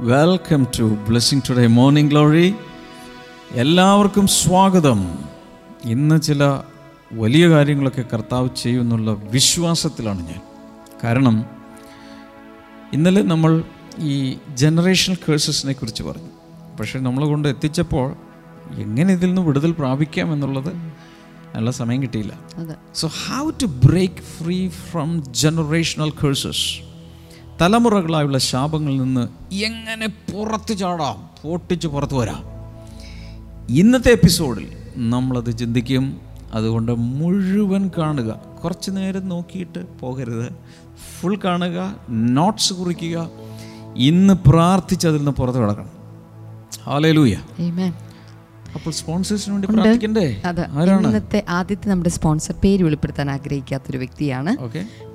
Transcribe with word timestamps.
Welcome 0.00 0.66
to 0.78 0.82
blessing 0.82 1.40
today 1.50 1.66
morning 1.66 2.10
glory 2.10 2.54
എല്ലാവർക്കും 3.50 4.26
സ്വാഗതം. 4.26 5.18
ഇന്ന് 5.84 6.20
ചില 6.22 6.44
വലിയ 7.12 7.48
കാര്യങ്ങളൊക്കെ 7.48 8.04
കർത്താവ് 8.12 8.48
ചെയ്യുമെന്നുള്ള 8.56 9.12
വിശ്വാസത്തിലാണ് 9.12 10.28
ഞാൻ. 10.28 10.40
കാരണം 11.04 11.44
ഇന്നലെ 12.92 13.22
നമ്മൾ 13.22 13.64
ഈ 13.98 14.38
ജനറേഷണൽ 14.54 15.18
കേഴ്സസിനെ 15.28 15.72
കുറിച്ച് 15.72 16.02
പറഞ്ഞു. 16.02 16.32
പക്ഷേ 16.80 16.98
നമ്മൾ 16.98 17.24
കൊണ്ട് 17.26 17.48
എത്തിച്ചപ്പോൾ 17.48 18.16
എങ്ങനെ 18.74 19.12
ഇതിൽ 19.12 19.26
നിന്ന് 19.26 19.42
വിടുതൽ 19.42 19.72
പ്രാപിക്കാം 19.72 20.32
എന്നുള്ളത് 20.32 20.72
നല്ല 21.56 21.70
സമയം 21.70 22.02
കിട്ടിയില്ല. 22.02 22.34
So 22.94 23.08
how 23.08 23.50
to 23.50 23.66
break 23.66 24.22
free 24.36 24.68
from 24.68 25.24
generational 25.32 26.10
curses 26.10 26.87
തലമുറകളായുള്ള 27.60 28.38
ശാപങ്ങളിൽ 28.38 29.02
നിന്ന് 29.02 29.54
എങ്ങനെ 29.54 30.06
പുറത്തു 30.06 30.74
ചാടാം? 30.74 31.30
പൊട്ടിച്ച് 31.42 31.88
പുറത്തു 31.88 32.14
വരാം. 32.14 32.44
ഇന്നത്തെ 33.70 34.10
എപ്പിസോഡിൽ 34.10 34.68
നമ്മളത് 34.96 35.58
ചിന്തിക്കും. 35.58 36.20
അതുകൊണ്ട് 36.52 36.92
മുഴുവൻ 36.94 37.90
കാണുക. 37.98 38.40
കുറച്ച് 38.64 38.90
നേരം 38.90 39.28
നോക്കിയിട്ട് 39.28 39.98
പോകരുത്. 39.98 40.52
ഫുൾ 41.20 41.38
കാണുക 41.44 41.96
നോട്ട്സ് 42.10 42.72
കുറിക്കുക. 42.72 43.30
ഇന്ന് 43.96 44.34
പ്രാർത്ഥിച്ച് 44.34 45.08
അതിൽ 45.08 45.18
നിന്ന് 45.18 45.30
പുറത്ത് 45.30 45.58
കിടക്കണം. 45.58 45.90
ഹാലൂയ. 46.84 47.36
അപ്പോൾ 48.74 48.90
സ്പോൺസേഴ്സിന് 48.90 49.52
വേണ്ടി 49.54 49.68
പ്രാർത്ഥിക്കണ്ടേ? 49.74 50.42
ഇന്നത്തെ 51.08 51.44
ആദ്യത്തെ 51.48 51.88
നമ്മുടെ 51.88 52.10
സ്പോൺസർ 52.10 52.54
പേര് 52.64 52.84
വെളിപ്പെടുത്താൻ 52.84 53.30
ആഗ്രഹിക്കാത്തൊരു 53.30 53.98
വ്യക്തിയാണ്. 53.98 54.62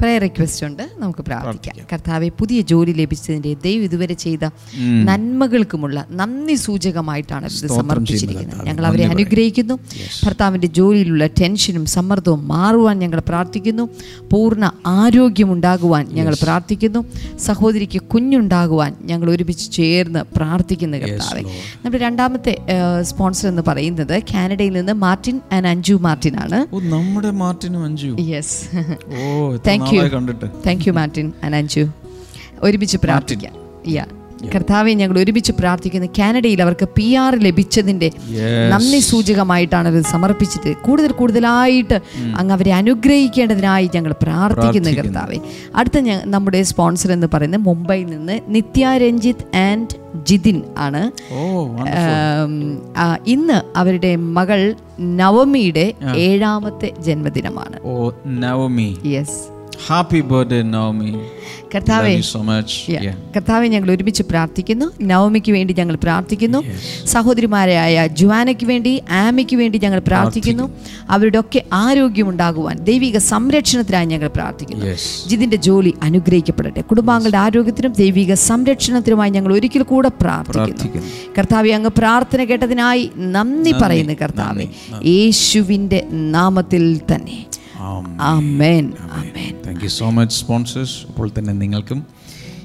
പ്രയർ 0.03 0.21
റിക്വസ്റ്റ് 0.21 0.63
ഉണ്ട്. 0.67 0.84
നമുക്ക് 1.02 1.21
പ്രാർത്ഥിക്കാം. 1.27 1.75
കർത്താവെ 1.91 2.30
പുതിയ 2.39 2.59
ജോലി 2.71 2.93
ലഭിച്ചതിന്റെ 3.02 3.52
ദൈവം 3.66 3.84
ഇതുവരെ 3.84 4.16
ചെയ്ത 4.23 4.45
നന്മകൾക്കുമുള്ള 5.09 5.98
നന്ദി 6.20 6.55
സൂചകമായിട്ടാണ് 6.63 7.45
ഇത് 7.57 7.70
സമർപ്പിച്ചിരിക്കുന്നത്. 7.79 8.65
ഞങ്ങൾ 8.68 8.85
അവരെ 8.90 9.05
അനുഗ്രഹിക്കുന്നു. 9.13 9.76
ഭർത്താവിന്റെ 10.26 10.70
ജോലിയിലുള്ള 10.79 11.27
ടെൻഷനും 11.41 11.85
സമ്മർദ്ദവും 11.96 12.41
മാറുവാൻ 12.48 12.98
ഞങ്ങൾ 13.04 13.20
പ്രാർത്ഥിക്കുന്നു. 13.29 13.85
പൂർണ 14.31 14.71
ആരോഗ്യമുണ്ടാകുവാൻ 14.85 16.04
ഞങ്ങൾ 16.18 16.35
പ്രാർത്ഥിക്കുന്നു. 16.43 17.01
സഹോദരിക്ക് 17.48 18.01
കുഞ്ഞുണ്ടാകുവാൻ 18.13 18.91
ഞങ്ങൾ 19.12 19.29
ഒരുമിച്ച് 19.35 19.65
ചേർന്ന് 19.77 20.24
പ്രാർത്ഥിക്കുന്നു 20.37 20.98
കർത്താവെ. 20.98 21.43
നമ്മുടെ 21.85 22.01
രണ്ടാമത്തെ 22.05 22.55
സ്പോൺസർ 23.12 23.49
എന്ന് 23.54 23.65
പറയുന്നത് 23.68 24.15
കാനഡയിൽ 24.34 24.74
നിന്ന് 24.77 24.93
മാർട്ടിൻ 25.05 25.40
ആൻഡ് 25.54 25.68
അഞ്ജു 25.74 25.96
മാർട്ടിൻ 26.07 26.35
ആണ് 26.43 26.59
നമ്മുടെ 26.96 27.31
മാർട്ടിനും 27.43 27.84
അഞ്ജു 27.84 28.12
യെസ് 28.34 28.59
എത്ര 29.55 29.71
താങ്ക് 29.94 30.12
യു 30.12 30.18
കണ്ടിട്ട്. 30.18 30.46
Thank 30.68 30.84
you 30.88 30.94
Martin 30.94 31.32
and 31.44 31.55
Anju 31.55 31.86
ഒരുമിച്ച് 32.63 32.98
പ്രാർത്ഥിക്കാം. 32.98 33.54
യാ 33.94 34.05
കർത്താവെ 34.54 34.94
ഞങ്ങൾ 34.99 35.20
ഒരുമിച്ച് 35.20 35.52
പ്രാർത്ഥിക്കുന്നു. 35.60 36.08
കാനഡയിൽ 36.18 36.62
അവർക്ക് 36.62 36.86
പി 36.96 37.05
ആർ 37.13 37.34
ലഭിച്ചതിന്റെ 37.40 38.12
നന്ദി 38.71 38.99
സൂചകമായിട്ടാണ് 38.99 39.88
അത് 39.88 39.99
സമർപ്പിച്ചിട്ട് 40.04 40.71
കൂടുതൽ 40.77 41.12
കൂടുതലായിട്ട് 41.12 41.98
അങ്ങ് 42.38 42.54
അവരെ 42.54 42.74
അനുഗ്രഹിക്കേണ്ടതിനായി 42.74 43.90
ഞങ്ങൾ 43.96 44.16
പ്രാർത്ഥിക്കുന്നു 44.24 44.90
കർത്താവെ. 44.90 45.38
അടുത്ത 45.76 46.02
നമ്മുടെ 46.26 46.64
സ്പോൺസർ 46.64 47.12
എന്ന് 47.12 47.27
പറയുന്നത് 47.34 47.62
മുംബൈയിൽ 47.62 48.05
നിന്ന് 48.05 48.40
നിത്യ 48.48 48.90
രഞ്ജിത്ത് 48.98 49.48
ആൻഡ് 49.58 49.96
ജിതിൻ 50.27 50.62
ആണ്. 50.77 51.04
ഇന്ന് 53.27 53.62
അവരുടെ 53.77 54.16
മകൾ 54.16 54.76
നവമിയുടെ 54.99 55.94
ഏഴാമത്തെ 56.18 56.91
ജന്മദിനമാണ്. 56.99 57.80
Navami. 58.44 58.90
Yes 59.05 59.52
happy 59.88 60.21
birthday 60.21 60.62
Navami 60.62 61.12
കർത്താവെ. 61.76 62.10
കർത്താവെ 63.35 63.68
ഞങ്ങൾ 63.68 63.91
ഒരുമിച്ച് 63.91 64.24
പ്രാർത്ഥിക്കുന്നു. 64.24 64.85
നവമിക്ക് 65.02 65.52
വേണ്ടി 65.52 65.74
ഞങ്ങൾ 65.74 65.96
പ്രാർത്ഥിക്കുന്നു. 65.96 66.63
സഹോദരിമാരായ 67.06 68.07
ജുവാനയ്ക്ക് 68.07 68.66
വേണ്ടി 68.66 69.02
ആമയ്ക്ക് 69.12 69.56
വേണ്ടി 69.56 69.80
ഞങ്ങൾ 69.80 70.00
പ്രാർത്ഥിക്കുന്നു. 70.00 70.63
അവരുടെ 71.09 71.40
ഒക്കെ 71.40 71.63
ആരോഗ്യം 71.74 72.30
ഉണ്ടാകുവാൻ 72.30 72.78
ദൈവിക 72.78 73.18
സംരക്ഷണത്തിനായി 73.18 74.06
ഞങ്ങൾ 74.06 74.28
പ്രാർത്ഥിക്കുന്നു. 74.28 74.86
ജിതിന്റെ 74.86 75.30
ജിതിന്റെ 75.30 75.58
ജോലി 75.58 75.94
അനുഗ്രഹിക്കപ്പെടട്ടെ. 76.03 76.81
കുടുംബാംഗങ്ങളുടെ 76.81 77.38
ആരോഗ്യത്തിനും 77.38 77.94
ദൈവിക 77.94 78.34
സംരക്ഷണത്തിനുമായി 78.34 79.30
ഞങ്ങൾ 79.30 79.53
ഒരിക്കൽ 79.53 79.84
കൂടെ 79.84 80.09
പ്രാർത്ഥിക്കുന്നു. 80.22 81.02
കർത്താവെ 81.38 81.70
അങ്ങ് 81.70 81.90
പ്രാർത്ഥന 81.97 82.44
കേട്ടതിനായി 82.44 83.12
നന്ദി 83.18 83.72
പറയുന്നു 83.81 84.14
കർത്താവെ. 84.14 84.68
യേശുവിന്റെ 85.06 86.08
നാമത്തിൽ 86.12 87.02
തന്നെ. 87.16 87.46
Thank 89.66 89.84
you 89.84 89.88
so 89.88 90.10
much 90.10 90.36
sponsors 90.40 91.08
അപ്പോൾ 91.08 91.32
തന്നെ 91.40 91.54
നിങ്ങൾക്കും 91.54 92.06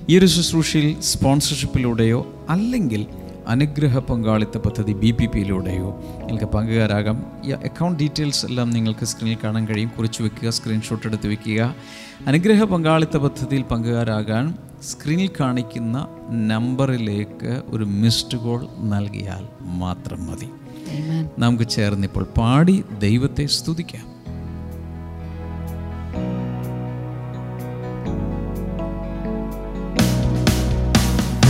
ഈ 0.08 0.18
ഒരു 0.18 0.26
ശുശ്രൂഷയിൽ 0.26 1.00
സ്പോൺസർഷിപ്പിലൂടെയോ 1.00 2.46
അല്ലെങ്കിൽ 2.50 3.06
അനുഗ്രഹ 3.46 3.98
പങ്കാളിത്ത 3.98 4.58
പദ്ധതി 4.58 4.92
ബി 4.92 5.10
പി 5.10 5.26
പിയിലൂടെയോ 5.26 6.04
നിങ്ങൾക്ക് 6.18 6.44
പങ്കുകാരാകാം. 6.44 7.26
ഈ 7.44 7.50
അക്കൗണ്ട് 7.50 7.98
ഡീറ്റെയിൽസ് 7.98 8.46
എല്ലാം 8.46 8.70
നിങ്ങൾക്ക് 8.70 9.04
സ്ക്രീനിൽ 9.04 9.38
കാണാൻ 9.44 9.66
കഴിയും. 9.66 9.90
കുറിച്ച് 9.98 10.22
വെക്കുക 10.22 10.48
സ്ക്രീൻഷോട്ട് 10.48 11.06
എടുത്ത് 11.06 11.28
വെക്കുക. 11.28 11.74
അനുഗ്രഹ 12.26 12.64
പങ്കാളിത്ത 12.64 13.16
പദ്ധതിയിൽ 13.16 13.62
പങ്കുകാരാകാൻ 13.62 14.54
സ്ക്രീനിൽ 14.82 15.30
കാണിക്കുന്ന 15.40 16.08
നമ്പറിലേക്ക് 16.30 17.62
ഒരു 17.68 17.84
മിസ്ഡ് 17.84 18.38
കോൾ 18.38 18.66
നൽകിയാൽ 18.78 19.48
മാത്രം 19.60 20.26
മതി. 20.26 20.48
നമുക്ക് 21.38 21.68
ചേർന്ന് 21.68 22.06
ഇപ്പോൾ 22.06 22.24
പാടി 22.38 22.84
ദൈവത്തെ 22.98 23.46
സ്തുതിക്കാം. 23.46 24.17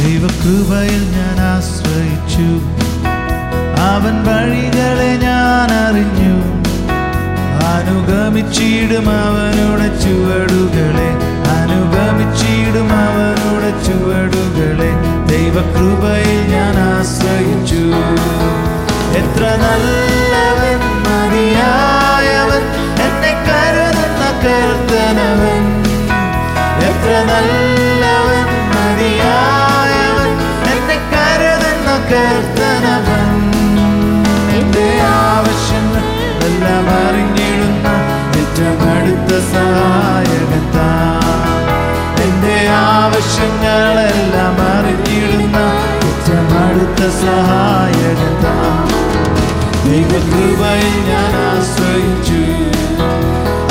ദൈവകൃപയിൽ 0.09 1.03
ഞാൻ 1.11 1.37
ആശ്രയിച്ചു. 1.41 2.47
അവൻ 3.91 4.15
വഴികളെ 4.25 5.11
ഞാൻ 5.17 5.69
അറിഞ്ഞു. 5.87 6.35
അനുഗമിച്ചിടും 7.75 9.11
അവനുടെ 9.11 9.89
ചുവടുകളെ. 10.03 11.11
അനുഗമിച്ചിടും 11.59 12.89
അവനുടെ 12.93 13.71
ചുവടുകളെ. 13.87 14.91
ദൈവകൃപയിൽ 15.29 16.51
ഞാൻ 16.51 16.77
ആശ്രയിച്ചു. 16.79 17.83
എത്ര 19.19 19.43
നല്ലവൻ 19.43 20.18
താൻ 40.75 41.29
എന്റെ 42.23 42.69
ആവശ്യങ്ങളെല്ലാം 42.71 44.55
അറിഞ്ഞിടുന്ന 44.55 45.57
അടുത്ത 46.65 47.11
സഹായകൻ 47.11 48.29
ദൈവകൃപയിൽ 49.85 50.95
ഞാൻ 51.09 51.33
ആശ്രയിച്ചു. 51.51 52.41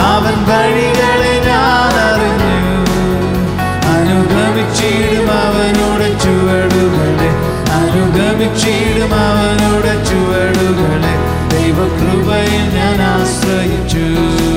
അവൻ 0.03 0.45
വഴികളെ 0.49 1.41
ഞാൻ 1.45 1.93
അറിഞ്ഞു. 2.07 2.77
അനുഗമിച്ചിടും 3.93 5.31
അവനോട് 5.31 6.21
ചുവടുകളെ. 6.23 7.29
അനുഗമിച്ചിടും 7.71 9.15
അവനോട് 9.15 10.07
ചുവടുകളെ. 10.07 11.15
ദൈവകൃപയിൽ 11.55 12.75
ഞാൻ 12.75 13.01
ആശ്രയിച്ചു. 13.01 14.56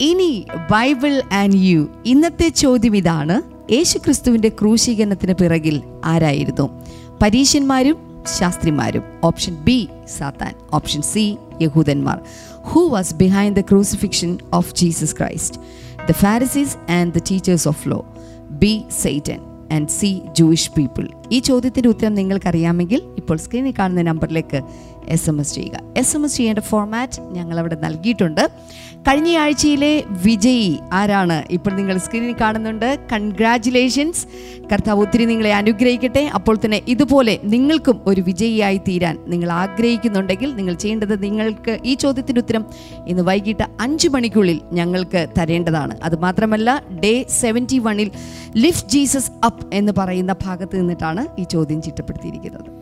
ഇനി 0.00 0.46
ബൈബിൾ 0.70 1.22
ആൻഡ് 1.32 1.54
യു. 1.54 1.88
ഇന്നത്തെ 2.06 2.48
ചോദ്യം 2.48 2.96
ഇതാണ്. 2.96 3.42
യേശുക്രിസ്തുവിന്റെ 3.72 4.48
ക്രൂശീകരണത്തിന് 4.48 5.34
പിറകിൽ 5.34 5.82
ആരായിരുന്നു? 6.04 6.84
പരീശന്മാരും 7.22 7.96
ശാസ്ത്രിമാരും. 8.38 9.02
ഓപ്ഷൻ 9.24 9.54
ബി 9.54 9.88
സാത്താൻ. 10.18 10.54
ഓപ്ഷൻ 10.72 11.02
സി 11.02 11.36
യഹൂദന്മാർ. 11.62 12.18
Who 12.52 12.88
was 12.88 13.14
behind 13.14 13.56
the 13.56 13.60
crucifixion 13.60 14.38
of 14.52 14.74
Jesus 14.74 15.16
Christ 15.16 15.60
the 16.08 16.12
Pharisees 16.12 16.90
and 16.90 17.12
the 17.12 17.18
teachers 17.30 17.68
of 17.68 17.88
law 17.88 18.06
B 18.50 18.82
Satan 19.00 19.40
and 19.72 19.88
C 19.88 20.10
Jewish 20.38 20.70
people 20.70 21.04
ഈ 21.32 21.38
ചോദ്യത്തിന്റെ 21.40 21.88
ഉത്തരം 21.88 22.14
നിങ്ങൾക്കറിയാമെങ്കിൽ 22.14 23.00
ഇപ്പോൾ 23.16 23.36
സ്ക്രീനിൽ 23.36 23.74
കാണുന്ന 23.78 24.02
നമ്പറിലേക്ക് 24.02 24.60
എസ് 25.08 25.30
എം 25.30 25.40
എസ് 25.40 25.54
ചെയ്യുക. 25.54 25.80
എസ് 25.96 26.16
എം 26.16 26.24
എസ് 26.24 26.36
ചെയ്യേണ്ട 26.36 26.58
ഫോർമാറ്റ് 26.58 27.20
ഞങ്ങളവിടെ 27.20 27.74
നൽകിയിട്ടുണ്ട്. 27.74 28.50
കഴിഞ്ഞ 28.98 29.36
ആഴ്ചയിലെ 29.36 30.04
വിജയി 30.08 30.78
ആരാണ്? 30.92 31.44
ഇപ്പോൾ 31.50 31.70
നിങ്ങൾ 31.70 31.98
സ്ക്രീനിൽ 31.98 32.34
കാണുന്നുണ്ട്. 32.40 32.98
കൺഗ്രാറ്റുലേഷൻസ് 33.12 34.26
കർത്താവ് 34.72 35.00
ഒത്തിരി 35.00 35.24
നിങ്ങളെ 35.24 35.54
അനുഗ്രഹിക്കട്ടെ. 35.54 36.30
അപ്പോൾ 36.34 36.58
തന്നെ 36.64 36.82
ഇതുപോലെ 36.88 37.38
നിങ്ങൾക്കും 37.44 38.00
ഒരു 38.06 38.20
വിജയിയായി 38.20 38.76
തീരാൻ 38.76 39.18
നിങ്ങൾ 39.26 39.52
ആഗ്രഹിക്കുന്നുണ്ടെങ്കിൽ 39.52 40.54
നിങ്ങൾ 40.54 40.74
ചെയ്യേണ്ടത് 40.74 41.22
നിങ്ങൾക്ക് 41.22 41.78
ഈ 41.84 41.94
ചോദ്യത്തിന്റെ 41.94 42.40
ഉത്തരം 42.40 42.66
ഇന്ന് 43.06 43.22
വൈകിട്ട് 43.22 43.62
അഞ്ച് 43.80 44.08
മണിക്കുള്ളിൽ 44.08 44.60
ഞങ്ങൾക്ക് 44.72 45.26
തരേണ്ടതാണ്. 45.38 46.00
അതുമാത്രമല്ല 46.02 46.82
ഡേ 47.04 47.26
സെവന്റി 47.28 47.78
വണ്ണിൽ 47.78 48.10
ലിഫ്റ്റ് 48.56 48.90
ജീസസ് 48.90 49.30
അപ്പ് 49.44 49.74
എന്ന് 49.74 49.92
പറയുന്ന 49.98 50.32
ഭാഗത്ത് 50.32 50.80
നിന്നിട്ടാണ് 50.80 51.40
ഈ 51.40 51.44
ചോദ്യം 51.44 51.82
ചിട്ടപ്പെടുത്തിയിരിക്കുന്നത്. 51.82 52.77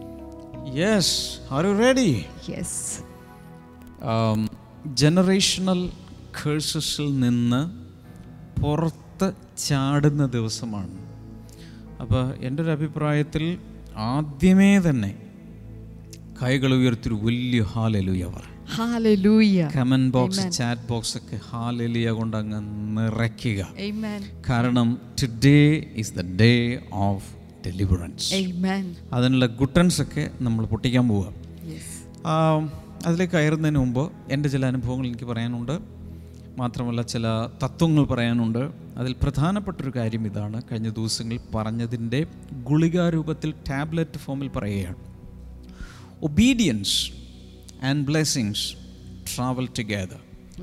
Yes 0.81 1.17
are 1.51 1.67
you 1.67 1.73
ready 1.79 2.11
yes 2.51 2.81
generational 5.03 5.81
കേഴ്സസിൽ 6.41 7.21
നിന്ന് 7.21 7.61
പുറത്ത് 8.61 9.29
ചാടുന്ന 9.67 10.27
ദിവസമാണ്. 10.27 10.97
അപ്പോൾ 12.01 12.25
എന്റെ 12.47 12.63
ഒരു 12.63 12.71
അഭിപ്രായത്തിൽ 12.71 13.45
ആദ്യമേ 13.97 14.73
തന്നെ 14.89 15.13
കൈകൾ 16.43 16.75
ഉയർത്തിയൊരു 16.75 17.19
വലിയ 17.27 17.63
hallelujah 17.73 19.71
comment 19.77 20.13
box 20.17 20.45
chat 20.59 20.87
box 20.89 21.17
ഒക്കെ 21.19 21.37
ഹാലലിയ 21.51 22.11
കൊണ്ട് 22.11 22.37
അങ്ങ് 22.37 22.61
നിറയ്ക്കുക. 22.97 23.61
Amen. 23.89 24.21
കാരണം 24.51 24.89
today 25.23 25.63
is 26.03 26.13
the 26.19 26.25
day 26.43 26.53
of 26.93 27.36
deliverance. 27.67 28.35
അതിനുള്ള 29.13 29.47
ഗുട്ടൻസ് 29.47 30.03
ഒക്കെ 30.03 30.31
നമ്മൾ 30.41 30.67
പൊട്ടിക്കാൻ 30.67 31.09
പോവുക. 31.09 31.29
അതിലേക്ക് 33.07 33.33
കയറുന്നതിന് 33.33 33.79
മുമ്പ് 33.79 34.13
എന്റെ 34.31 34.49
ചില 34.49 34.67
അനുഭവങ്ങൾ 34.67 35.07
എനിക്ക് 35.07 35.25
പറയാനുണ്ട്. 35.25 35.79
മാത്രമല്ല 36.59 37.03
ചില 37.03 37.27
തത്വങ്ങൾ 37.63 38.05
പറയാനുണ്ട്. 38.05 38.63
അതിൽ 38.97 39.13
പ്രധാനപ്പെട്ടൊരു 39.23 39.93
കാര്യം 39.97 40.27
ഇതാണ്. 40.27 40.63
കഴിഞ്ഞ 40.73 40.89
ദിവസങ്ങളിൽ 40.89 41.41
പറഞ്ഞതിന്റെ 41.55 42.27
ഗുളികാരൂപത്തിൽ 42.65 43.55
ടാബ്ലറ്റ് 43.71 44.19
ഫോമിൽ 44.19 44.49
പറയുകയാണ്. 44.49 45.01
Obedience 46.23 46.99
and 47.85 48.07
blessings 48.07 48.67
travel 49.27 49.69
together 49.79 50.21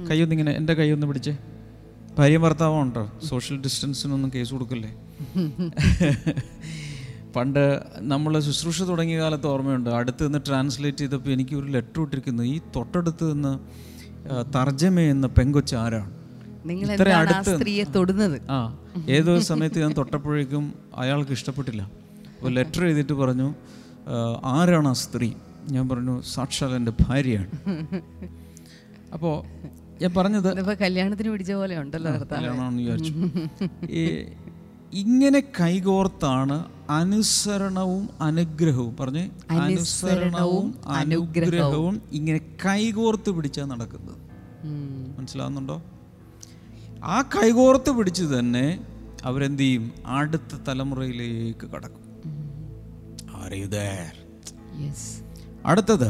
കൈയൊന്നിങ്ങനെ 0.09 0.51
എന്റെ 0.51 0.73
കൈയൊന്ന് 0.73 1.07
പിടിച്ചേ. 1.07 1.37
ഭാര്യ 2.17 2.37
ഭർത്താവുണ്ടോ? 2.37 3.11
സോഷ്യൽ 3.23 3.57
ഡിസ്റ്റൻസിനൊന്നും 3.61 4.31
കേസ് 4.35 4.51
കൊടുക്കല്ലേ? 4.51 4.91
പണ്ട് 7.35 7.63
നമ്മൾ 8.11 8.33
ശുശ്രൂഷ 8.47 8.81
തുടങ്ങിയ 8.89 9.17
കാലത്ത് 9.19 9.47
ഓർമ്മയുണ്ട്. 9.47 9.89
അടുത്ത് 9.99 10.23
നിന്ന് 10.25 10.39
ട്രാൻസ്ലേറ്റ് 10.47 11.03
ചെയ്തപ്പോൾ 11.03 11.31
എനിക്ക് 11.35 11.55
ഒരു 11.59 11.67
ലെറ്റർ 11.75 12.01
ഇട്ടിരിക്കുന്നു. 12.01 12.43
ഈ 12.53 12.55
തൊട്ടടുത്ത് 12.75 13.25
നിന്ന് 13.33 13.53
തർജമ 14.55 14.99
എന്ന 15.13 15.27
പെങ്കൊച്ച് 15.37 15.75
ആരാണ്? 15.83 16.11
ഇത്ര 16.71 17.09
അടുത്ത് 17.21 17.53
തൊടുന്നത്? 17.95 18.37
ആ 18.55 18.57
ഏതോ 19.17 19.33
സമയത്ത് 19.51 19.79
ഞാൻ 19.83 19.93
തൊട്ടപ്പോഴേക്കും 19.97 20.65
അയാൾക്ക് 21.03 21.33
ഇഷ്ടപ്പെട്ടില്ല. 21.37 21.83
ഒരു 22.43 22.53
ലെറ്റർ 22.57 22.83
എഴുതിയിട്ട് 22.89 23.15
പറഞ്ഞു 23.21 23.47
ആരാണ് 24.53 24.87
ആ 24.87 24.95
സ്ത്രീ? 25.03 25.29
ഞാൻ 25.73 25.83
പറഞ്ഞു 25.89 26.15
സാക്ഷാൽ 26.33 26.71
എന്റെ 26.79 26.93
ഭാര്യയാണ്. 27.01 27.49
അപ്പോൾ 29.15 29.35
ഞാൻ 30.01 30.11
പറഞ്ഞത് 30.17 30.49
കല്യാണത്തിന് 30.85 31.29
പിടിച്ച 31.33 31.51
പോലെ 31.59 31.75
ഉണ്ടല്ലോ 31.81 32.11
കല്യാണമാണെന്ന് 32.31 32.81
വിചാരിച്ചു. 32.83 33.13
ഈ 33.99 34.03
ഇങ്ങനെ 34.93 35.39
കൈകോർത്താണ് 35.39 36.65
അനുസരണവും 36.89 38.09
അനുഗ്രഹവും. 38.21 38.95
പറഞ്ഞേ 38.99 39.29
അനുസരണവും 39.49 40.73
അനുഗ്രഹവും 40.87 42.01
ഇങ്ങനെ 42.11 42.39
കൈകോർത്ത് 42.65 43.31
പിടിച്ചാണ് 43.31 43.71
നടക്കുന്നത്. 43.71 44.17
മനസ്സിലാവുന്നുണ്ടോ? 45.17 45.81
ആ 47.03 47.21
കൈകോർത്ത് 47.21 47.91
പിടിച്ച് 47.91 48.23
തന്നെ 48.23 48.85
അവരെന്ത് 49.23 49.61
ചെയ്യും 49.61 49.91
അടുത്ത 50.05 50.55
തലമുറയിലേക്ക് 50.67 51.67
കടക്കും. 51.67 51.99
അടുത്തത് 55.65 56.09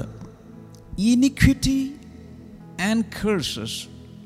iniquity 0.99 1.95
and 2.81 3.05
curses 3.25 3.79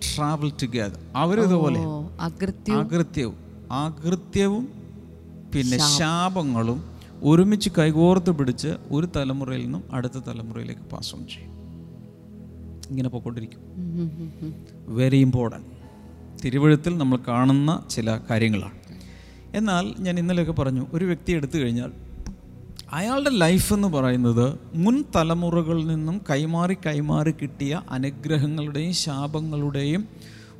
travel 0.06 0.52
together 0.64 1.00
അവരിതുപോലെ 1.16 1.80
അകൃത്യവും. 2.80 3.47
അകൃത്യവും 3.72 4.70
പിന്നെ 5.56 5.78
ശാപങ്ങളും 5.78 6.98
ഒരുമിച്ച് 7.24 7.70
കൈകോർത്ത് 7.78 8.32
പിടിച്ച് 8.32 8.68
ഒരു 8.92 9.08
തലമുറയിൽ 9.16 9.64
നിന്നും 9.64 9.84
അടുത്ത 9.92 10.14
തലമുറയിലേക്ക് 10.14 10.82
പാസ് 10.82 11.16
ഓൺ 11.16 11.28
ചെയ്യും. 11.28 11.54
ഇങ്ങനെ 12.90 13.10
പോയിക്കൊണ്ടിരിക്കും. 13.10 13.60
വെരി 14.88 15.18
ഇമ്പോർട്ടന്റ് 15.18 15.68
തിരുവഴുത്തിൽ 16.44 16.98
നമ്മൾ 16.98 17.20
കാണുന്ന 17.28 17.84
ചില 17.90 18.20
കാര്യങ്ങളാണ്. 18.30 18.78
എന്നാൽ 19.54 19.96
ഞാൻ 20.00 20.20
ഇന്നലെയൊക്കെ 20.20 20.52
പറഞ്ഞു 20.52 20.88
ഒരു 20.94 21.06
വ്യക്തി 21.06 21.32
എടുത്തു 21.32 21.58
കഴിഞ്ഞാൽ 21.58 21.92
അയാളുടെ 22.92 23.30
ലൈഫ് 23.30 23.74
എന്ന് 23.74 23.88
പറയുന്നത് 23.88 24.60
മുൻ 24.76 25.04
തലമുറകളിൽ 25.16 25.88
നിന്നും 25.88 26.22
കൈമാറി 26.30 26.78
കൈമാറി 26.86 27.32
കിട്ടിയ 27.32 27.82
അനുഗ്രഹങ്ങളുടെയും 27.90 28.94
ശാപങ്ങളുടെയും 28.94 30.08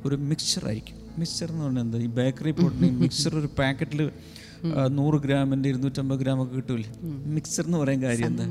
ഒരു 0.04 0.14
മിക്സ്ചർ 0.14 0.66
ആയിരിക്കും. 0.66 1.07
മിക്സ്ചർ 1.20 1.48
എന്ന് 1.52 1.64
പറഞ്ഞാൽ 1.64 1.84
എന്താ? 1.86 1.98
ഈ 2.06 2.10
ബേക്കറി 2.18 2.52
പോട്ടിന് 2.58 2.90
മിക്സ്ചർ 3.02 3.32
ഒരു 3.40 3.48
പാക്കറ്റിൽ 3.58 4.00
നൂറ് 4.96 5.16
ഗ്രാമിന്റെ 5.24 5.68
ഇരുന്നൂറ്റമ്പത് 5.72 6.20
ഗ്രാം 6.22 6.38
ഒക്കെ 6.42 6.54
കിട്ടൂലേ? 6.56 6.86
മിക്സ്ചർ 7.34 7.64
എന്ന് 7.68 7.78
പറയാൻ 7.82 8.00
കാര്യം 8.04 8.26
എന്താ? 8.30 8.44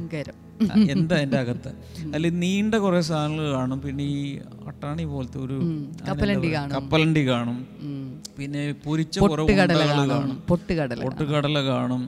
എന്താ 0.94 1.16
എന്റെ 1.24 1.38
അകത്ത്? 1.42 1.72
അതിൽ 2.14 2.28
നീണ്ട 2.44 2.76
കുറേ 2.84 3.00
സാധനങ്ങൾ 3.10 3.48
കാണും. 3.58 3.80
പിന്നെ 3.86 4.06
ഈ 4.14 4.22
അട്ടാണി 4.72 5.06
പോലത്തെ 5.14 5.40
ഒരു 5.46 5.58
കപ്പലണ്ടി 6.72 7.24
കാണും. 7.32 7.58
പിന്നെ 8.38 8.62
പൊരിച്ച 8.86 9.16
കുറേ 9.26 9.46
കാണും. 10.14 10.38
പൊട്ടുകടല 10.52 11.60
കാണും. 11.72 12.04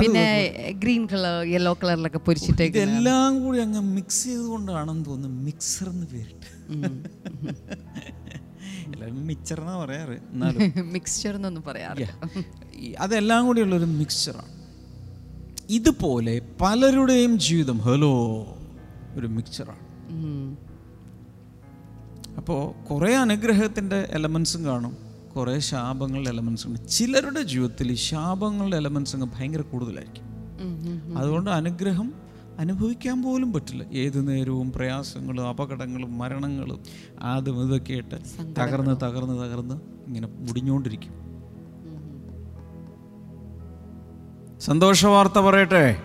പിന്നെ 0.00 0.24
ഗ്രീൻ 0.82 1.02
കളർ 1.10 1.34
യെല്ലോ 1.52 1.72
കളറിലൊക്കെ 1.82 2.20
പൊരിച്ചിട്ട് 2.28 2.64
എല്ലാം 2.86 3.32
കൂടി 3.42 3.58
അങ്ങ് 3.64 3.82
മിക്സ് 3.96 4.22
ചെയ്തുകൊണ്ടാണെന്ന് 4.28 5.04
തോന്നുന്നു. 5.10 5.40
മിക്സർ 5.48 5.88
എന്ന് 5.94 6.06
പേരിട്ട്. 6.14 6.48
എല്ലാവരും 8.92 9.26
മിക്സർ 9.26 9.60
എന്നാ 9.60 9.76
പറയാറ് 9.76 10.16
എന്നാലും. 10.32 10.60
മിക്സ്ചർ 10.94 11.34
എന്നൊന്നും 11.34 11.62
പറയാറ് 11.62 12.06
അതെല്ലാം 12.98 13.46
കൂടിയുള്ളൊരു 13.46 13.84
മിക്സ്ചറാണ് 13.94 14.52
ഇതുപോലെ 15.70 16.34
പലരുടെയും 16.60 17.38
ജീവിതം 17.38 17.78
ഹലോ 17.80 18.14
ഒരു 19.16 19.26
മിക്സ്ചറാണ് 19.26 19.84
അപ്പോ 22.38 22.56
അപ്പോൾ 22.60 22.84
കുറേ 22.84 23.14
അനുഗ്രഹത്തിന്റെ 23.16 24.08
എലമെൻസും 24.10 24.64
കാണും 24.64 24.92
കുറേ 25.36 25.58
ശാപങ്ങളുടെ 25.60 26.30
എലമെൻസും 26.30 26.70
ഉണ്ട് 26.70 26.88
ചിലരുടെ 26.88 27.42
ജീവിതത്തിൽ 27.42 27.92
ഈ 27.92 27.98
ശാപങ്ങളുടെ 28.04 28.76
എലമെൻസ് 28.76 29.16
അങ്ങ് 29.16 29.28
ഭയങ്കര 29.36 29.60
കൂടുതലായിരിക്കും. 29.62 30.24
അതുകൊണ്ട് 31.18 31.50
അനുഗ്രഹം 31.50 32.08
അനുഭവിക്കാൻ 32.58 33.22
പോലും 33.22 33.52
പറ്റില്ല. 33.52 33.84
ഏത് 33.92 34.28
നേരവും 34.28 34.72
പ്രയാസങ്ങളും 34.72 35.48
അപകടങ്ങളും 35.48 36.18
മരണങ്ങളും 36.18 36.82
അതും 37.20 37.66
ഇതൊക്കെ 37.66 37.92
ആയിട്ട് 37.92 38.14
തകർന്ന് 38.60 38.96
തകർന്ന് 39.04 39.36
തകർന്ന് 39.44 39.74
ഇങ്ങനെ 40.06 40.28
മുടിഞ്ഞുകൊണ്ടിരിക്കും. 40.28 41.14
സന്തോഷ 44.60 45.06
വാർത്ത 45.06 45.38
പറയട്ടെ. 45.38 46.02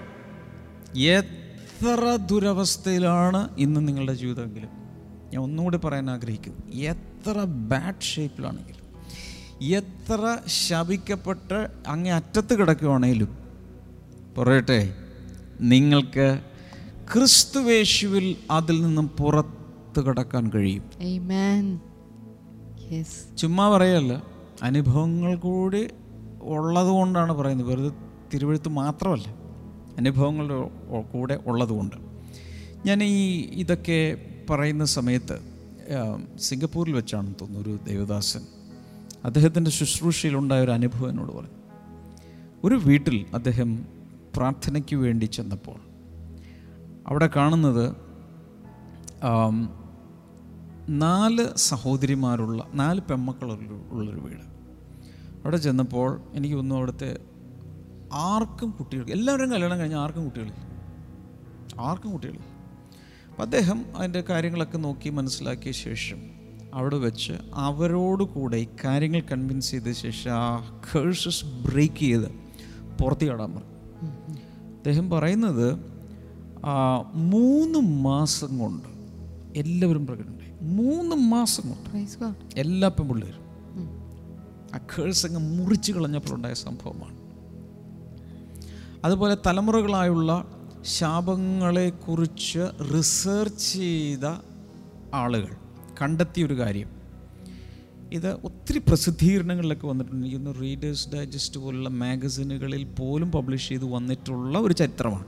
എത്ര 0.96 2.18
ദുരവസ്ഥയിലാണ് 2.32 3.50
ഇന്ന് 3.58 3.88
നിങ്ങളുടെ 3.88 4.14
ജീവിതമെങ്കിലും? 4.14 4.70
ഞാൻ 5.34 5.44
ഒന്നുകൂടി 5.44 5.78
പറയാൻ 5.78 6.12
ആഗ്രഹിക്കുന്നു. 6.12 6.72
എത്ര 6.76 7.44
ബാഡ് 7.44 8.02
ഷേപ്പിലാണെങ്കിലും 8.02 8.84
എത്ര 9.64 10.38
ശപിക്കപ്പെട്ട് 10.48 11.68
അങ്ങേ 11.88 12.12
അറ്റത്ത് 12.12 12.54
കിടക്കുവാണേലും 12.60 13.38
പറയട്ടെ. 14.38 14.80
നിങ്ങൾക്ക് 15.62 16.40
ക്രിസ്തുവേശുവിൽ 17.14 18.36
അതിൽ 18.52 18.84
നിന്നും 18.84 19.08
പുറത്തു 19.08 20.02
കടക്കാൻ 20.02 20.52
കഴിയും. 20.56 20.84
Amen. 20.84 21.80
Yes. 22.94 23.36
ചുമ്മാ 23.38 23.70
പറയല്ല. 23.70 24.24
അനുഭവങ്ങൾ 24.64 25.36
കൂടി 25.36 25.88
ഉള്ളത് 26.42 26.88
കൊണ്ടാണ് 26.88 27.34
പറയുന്നത്. 27.34 27.68
വെറുതെ 27.68 27.92
തിരുവഴുത്ത് 28.34 28.70
മാത്രമല്ല. 28.70 29.28
അനുഭവങ്ങളുടെ 29.98 31.02
കൂടെ 31.02 31.40
ഉള്ളതുകൊണ്ട്. 31.48 31.96
ഞാൻ 32.86 33.04
ഈ 33.04 33.42
ഇതൊക്കെ 33.52 34.26
പറയുന്ന 34.50 34.86
സമയത്ത് 34.86 35.40
സിംഗപ്പൂരിൽ 36.40 36.94
വെച്ചാണെന്ന് 36.94 37.36
തോന്നുന്നു 37.42 37.70
ഒരു 37.70 37.80
ദേവദാസൻ. 37.88 38.42
അദ്ദേഹത്തിന്റെ 39.26 39.72
ശുശ്രൂഷയിലുണ്ടായ 39.72 40.64
ഒരു 40.64 40.72
അനുഭവം 40.72 41.10
എന്നോട് 41.10 41.32
പറഞ്ഞു. 41.32 41.64
ഒരു 42.64 42.76
വീട്ടിൽ 42.76 43.26
അദ്ദേഹം 43.34 43.86
പ്രാർത്ഥനയ്ക്ക് 44.36 44.96
വേണ്ടി 44.96 45.26
ചെന്നപ്പോൾ 45.26 45.80
അവിടെ 47.08 47.30
കാണുന്നത് 47.36 47.96
നാല് 50.90 51.56
സഹോദരിമാരുള്ള 51.56 52.68
നാല് 52.74 53.02
പെമ്മക്കളുള്ള 53.02 53.92
ഉള്ളൊരു 53.92 54.20
വീട്. 54.20 54.46
അവിടെ 55.44 55.58
ചെന്നപ്പോൾ 55.58 56.22
എനിക്ക് 56.34 56.56
ഒന്നും 56.56 56.76
അവിടുത്തെ 56.76 57.18
ആർക്കും 58.14 58.72
കുട്ടികൾ 58.72 59.10
എല്ലാവരും 59.10 59.52
കല്യാണം 59.52 59.80
കഴിഞ്ഞാൽ 59.80 60.00
ആർക്കും 60.00 60.24
കുട്ടികളില്ല. 60.24 60.62
ആർക്കും 61.80 62.12
കുട്ടികളില്ല. 62.12 62.46
അപ്പം 63.30 63.44
അദ്ദേഹം 63.44 63.98
അതിന്റെ 63.98 64.22
കാര്യങ്ങളൊക്കെ 64.22 64.78
നോക്കി 64.78 65.10
മനസ്സിലാക്കിയ 65.10 65.72
ശേഷം 65.72 66.18
അവിടെ 66.74 66.98
വെച്ച് 66.98 67.34
അവരോട് 67.54 68.24
കൂടെ 68.24 68.58
ഈ 68.58 68.68
കാര്യങ്ങൾ 68.86 69.22
കൺവിൻസ് 69.22 69.72
ചെയ്ത 69.72 69.92
ശേഷം 69.92 70.32
ആ 70.32 70.82
കേഴ്സസ് 70.96 71.46
ബ്രേക്ക് 71.46 71.96
ചെയ്ത് 71.96 72.28
പുറത്ത് 73.02 73.30
പറഞ്ഞു. 73.32 73.73
അദ്ദേഹം 74.84 75.10
പറയുന്നത് 75.10 75.80
മൂന്ന് 77.14 77.80
മാസം 77.80 78.58
കൊണ്ട് 78.58 78.90
എല്ലാവരും 79.60 80.08
പ്രകടനമായി 80.08 80.52
മൂന്ന് 80.62 81.16
മാസം 81.16 81.64
കൊണ്ട്. 81.70 81.90
എല്ലാ 82.60 82.88
പെൺപിള്ളേരും. 82.88 83.44
ആ 84.76 84.78
കേഴ്സങ്ങ് 84.78 85.40
മുറിച്ച് 85.40 85.92
കളഞ്ഞപ്പോഴുണ്ടായ 85.92 86.54
സംഭവമാണ്. 86.54 87.18
അതുപോലെ 89.06 89.38
തലമുറകളായുള്ള 89.46 90.46
ശാപങ്ങളെക്കുറിച്ച് 90.82 92.64
റിസർച്ച് 92.94 93.74
ചെയ്ത 93.74 94.26
ആളുകൾ 95.14 95.56
കണ്ടെത്തിയൊരു 96.02 96.60
കാര്യം. 96.60 96.93
ഇത് 98.14 98.34
ഒത്തിരി 98.34 98.78
പ്രസിദ്ധീകരണങ്ങളിലൊക്കെ 98.78 99.88
വന്നിട്ടുണ്ട്. 99.88 100.28
ഇന്ന് 100.28 100.62
റീഡേഴ്സ് 100.62 101.10
ഡൈജസ്റ്റ് 101.10 101.60
പോലുള്ള 101.60 101.90
മാഗസിനുകളിൽ 101.90 102.84
പോലും 102.84 103.32
പബ്ലിഷ് 103.32 103.70
ചെയ്ത് 103.70 103.86
വന്നിട്ടുള്ള 103.86 104.60
ഒരു 104.60 104.74
ചരിത്രമാണ്. 104.74 105.26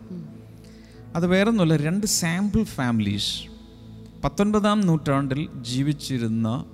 അത് 1.15 1.27
വേറൊന്നുമല്ല 1.27 1.75
രണ്ട് 1.75 2.05
സാമ്പിൾ 2.05 2.63
ഫാമിലീസ് 2.63 3.33
പത്തൊൻപതാം 4.23 4.81
നൂറ്റാണ്ടിൽ 4.81 5.49
ജീവിച്ചിരുന്ന 5.61 6.65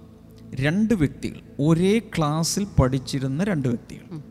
രണ്ട് 0.56 0.94
വ്യക്തികൾ 0.94 1.40
ഒരേ 1.60 2.00
ക്ലാസ്സിൽ 2.00 2.68
പഠിച്ചിരുന്ന 2.80 3.44
രണ്ട് 3.44 3.68
വ്യക്തികൾ. 3.68 4.22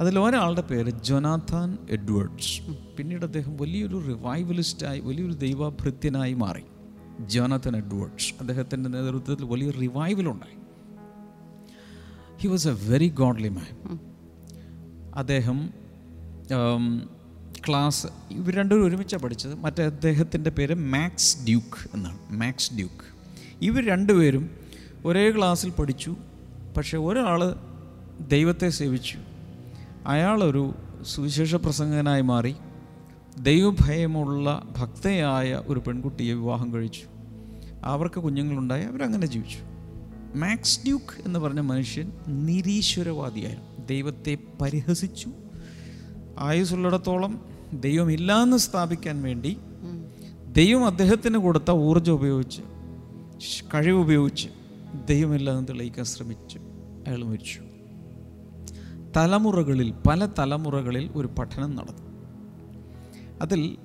അതിൽ 0.00 0.18
ഒരാളുടെ 0.18 0.60
പേര് 0.60 0.90
ജൊനാഥാൻ 1.04 1.78
എഡ്വേർഡ്സ്. 1.90 2.62
പിന്നീട് 2.96 3.24
അദ്ദേഹം 3.24 3.56
വലിയൊരു 3.56 3.96
റിവൈവലിസ്റ്റായി 4.08 5.00
വലിയൊരു 5.00 5.32
ദൈവഭൃത്യനായി 5.32 6.32
മാറി. 6.32 6.62
ജോനാഥൻ 7.20 7.76
എഡ്വേർഡ്സ് 7.76 8.34
അദ്ദേഹത്തിന്റെ 8.40 8.90
നേതൃത്വത്തിൽ 8.90 9.44
വലിയ 9.44 9.70
റിവൈവലുണ്ടായി 9.70 10.58
he 12.38 12.48
was 12.48 12.68
a 12.68 12.72
very 12.72 13.08
godly 13.08 13.48
man 13.48 13.98
അദ്ദേഹം 15.14 15.70
ക്ലാസ് 17.68 18.06
ഇവർ 18.30 18.54
രണ്ടുപേരും 18.54 18.86
ഒരുമിച്ചാണ് 18.86 19.22
പഠിച്ചത്. 19.22 19.54
മറ്റേ 19.54 19.84
അദ്ദേഹത്തിന്റെ 19.84 20.50
പേര് 20.50 20.74
മാക്സ് 20.74 21.44
ഡ്യൂക്ക് 21.44 21.90
എന്നാണ്. 21.94 22.18
Max 22.30 22.74
Duke. 22.74 23.04
ഇവർ 23.62 23.86
രണ്ടുപേരും 23.86 24.50
ഒരേ 25.04 25.30
ക്ലാസ്സിൽ 25.30 25.70
പഠിച്ചു. 25.70 26.16
പക്ഷേ 26.76 26.98
ഒരാൾ 26.98 27.56
ദൈവത്തെ 28.28 28.68
സേവിച്ചു. 28.68 29.18
അയാളൊരു 30.06 30.74
സുവിശേഷ 31.02 31.54
പ്രസംഗനായി 31.54 32.20
മാറി. 32.20 32.54
ദൈവഭയമുള്ള 33.42 34.62
ഭക്തയായ 34.78 35.62
ഒരു 35.66 35.80
പെൺകുട്ടിയെ 35.80 36.34
വിവാഹം 36.34 36.72
കഴിച്ചു. 36.74 37.02
അവർക്ക് 37.84 38.20
കുഞ്ഞുങ്ങളുണ്ടായി. 38.20 38.84
അവരങ്ങനെ 38.84 39.26
ജീവിച്ചു. 39.26 39.58
മാക്സ് 40.38 40.80
ഡ്യൂക്ക് 40.84 41.26
എന്ന് 41.26 41.38
പറഞ്ഞ 41.38 41.60
മനുഷ്യൻ 41.60 42.12
നിരീശ്വരവാദിയായിരുന്നു. 42.28 43.86
ദൈവത്തെ 43.86 44.38
പരിഹസിച്ചു. 44.60 45.30
ആയുസുള്ളിടത്തോളം 46.38 47.44
ദൈവമില്ലാന്ന് 47.72 48.56
സ്ഥാപിക്കാൻ 48.56 49.22
വേണ്ടി 49.22 49.56
ദൈവം 50.52 50.86
അദ്ദേഹത്തിന് 50.86 51.38
കൊടുത്ത 51.38 51.70
ഊർജം 51.70 52.12
ഉപയോഗിച്ച് 52.12 52.62
കഴിവുപയോഗിച്ച് 53.74 54.48
ദൈവമില്ലാന്ന് 55.08 55.68
തെളിയിക്കാൻ 55.68 56.04
ശ്രമിച്ചു. 56.04 56.58
അയാൾ 57.06 57.24
മരിച്ചു. 57.24 57.60
തലമുറകളിൽ 59.16 59.94
പല 60.08 60.26
തലമുറകളിൽ 60.38 61.10
ഒരു 61.14 61.26
പഠനം 61.26 61.76
നടന്നു. 61.76 62.07
അതിൽ 63.42 63.76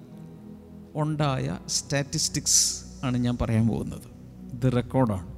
ഉണ്ടായ 0.96 1.58
സ്റ്റാറ്റിസ്റ്റിക്സ് 1.68 2.84
ആണ് 3.06 3.18
ഞാൻ 3.18 3.38
പറയാൻ 3.42 3.68
പോകുന്നത്. 3.68 4.14
ഇത് 4.54 4.76
റെക്കോർഡാണ് 4.76 5.34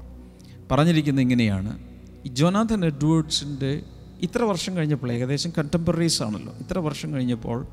പറഞ്ഞിരിക്കുന്നത് 0.72 1.24
ഇങ്ങനെയാണ്. 1.24 1.80
ജോനാഥൻ 2.28 2.86
എഡ്വേർഡ്സിന്റെ 2.86 3.82
ഇത്ര 4.22 4.42
വർഷം 4.42 4.78
കഴിഞ്ഞപ്പോൾ 4.78 5.12
ഏകദേശം 5.12 5.52
കണ്ടംപററീസ് 5.58 6.24
ആണല്ലോ. 6.24 6.54
ഇത്ര 6.54 6.80
വർഷം 6.80 7.14
കഴിഞ്ഞപ്പോൾ 7.14 7.68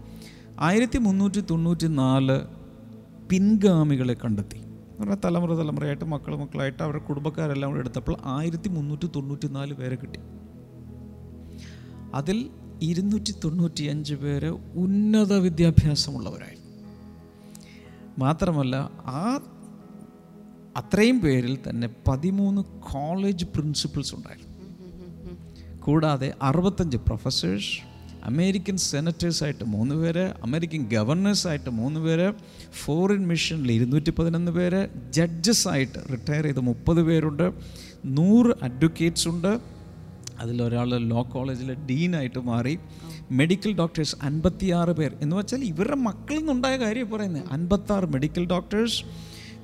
ആയിരത്തി 0.60 0.98
മുന്നൂറ്റി 0.98 1.40
തൊണ്ണൂറ്റി 1.40 1.86
നാല് 1.86 2.40
പിൻഗാമികളെ 3.30 4.14
കണ്ടെത്തി. 4.14 4.62
പറഞ്ഞാൽ 5.00 5.16
തലമുറ 5.24 5.54
തലമുറയായിട്ട് 5.54 6.04
മക്കൾ 6.04 6.36
മക്കളായിട്ട് 6.36 6.82
അവരുടെ 6.82 7.02
കുടുംബക്കാരെല്ലാം 7.02 7.70
കൂടെ 7.70 7.80
എടുത്തപ്പോൾ 7.80 8.16
ആയിരത്തി 8.24 8.68
മുന്നൂറ്റി 8.68 9.06
തൊണ്ണൂറ്റി 9.06 9.48
നാല് 9.48 9.74
പേരെ 9.74 9.96
കിട്ടി. 9.96 10.20
അതിൽ 12.14 12.50
ഇരുന്നൂറ്റി 12.82 13.34
തൊണ്ണൂറ്റി 13.44 13.84
അഞ്ച് 13.84 14.14
പേര് 14.14 14.50
ഉന്നത 14.74 15.32
വിദ്യാഭ്യാസമുള്ളവരായി 15.32 16.58
മാത്രമല്ല 18.18 18.76
ആ 19.06 19.40
അത്രയും 20.76 21.20
പേരിൽ 21.20 21.58
തന്നെ 21.68 21.88
പതിമൂന്ന് 22.08 22.62
കോളേജ് 22.62 23.44
പ്രിൻസിപ്പൽസ് 23.44 24.14
ഉണ്ടായിരുന്നു. 24.14 24.52
കൂടാതെ 25.80 26.34
അറുപത്തഞ്ച് 26.42 26.96
പ്രൊഫസേഴ്സ് 26.96 27.92
അമേരിക്കൻ 28.24 28.76
സെനറ്റേഴ്സായിട്ട് 28.76 29.64
മൂന്ന് 29.64 29.94
പേര് 29.94 30.32
അമേരിക്കൻ 30.42 30.82
ഗവർണേഴ്സായിട്ട് 30.88 31.70
മൂന്ന് 31.70 32.00
പേര് 32.00 32.32
ഫോറിൻ 32.84 33.28
മിഷനിൽ 33.28 33.72
ഇരുന്നൂറ്റി 33.72 34.10
പതിനൊന്ന് 34.10 34.52
പേര് 34.52 34.88
ജഡ്ജസായിട്ട് 35.10 35.98
റിട്ടയർ 36.12 36.42
ചെയ്ത് 36.42 36.60
മുപ്പത് 36.60 37.02
പേരുണ്ട്. 37.02 37.52
നൂറ് 38.04 38.54
അഡ്വക്കേറ്റ്സ് 38.62 39.28
ഉണ്ട്. 39.28 39.81
അതിലൊരാൾ 40.42 40.96
ലോ 40.96 41.22
കോളേജിലെ 41.22 41.74
ഡീനായിട്ട് 41.74 42.38
മാറി. 42.38 42.78
മെഡിക്കൽ 43.30 43.72
ഡോക്ടേഴ്സ് 43.72 44.16
അൻപത്തിയാറ് 44.22 44.90
പേർ. 44.90 45.16
എന്ന് 45.20 45.36
വെച്ചാൽ 45.36 45.64
ഇവരുടെ 45.64 45.94
മക്കളിൽ 45.94 46.38
നിന്നുണ്ടായ 46.38 46.76
കാര്യം 46.76 47.10
പറയുന്നത് 47.10 47.44
അൻപത്താറ് 47.50 48.06
മെഡിക്കൽ 48.06 48.46
ഡോക്ടേഴ്സ് 48.46 49.04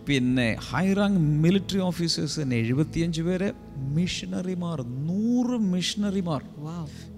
പിന്നെ 0.07 0.57
ഹൈ 0.71 0.93
റാങ്ക് 0.93 1.21
മിലിറ്ററി 1.21 1.79
ഓഫീസേഴ്സ് 1.79 2.41
തന്നെ 2.41 2.57
എഴുപത്തിയഞ്ച് 2.57 3.23
പേര്. 3.23 3.53
മിഷണറിമാർ 3.77 4.83
നൂറ് 4.83 5.61
മിഷണറിമാർ 5.61 6.43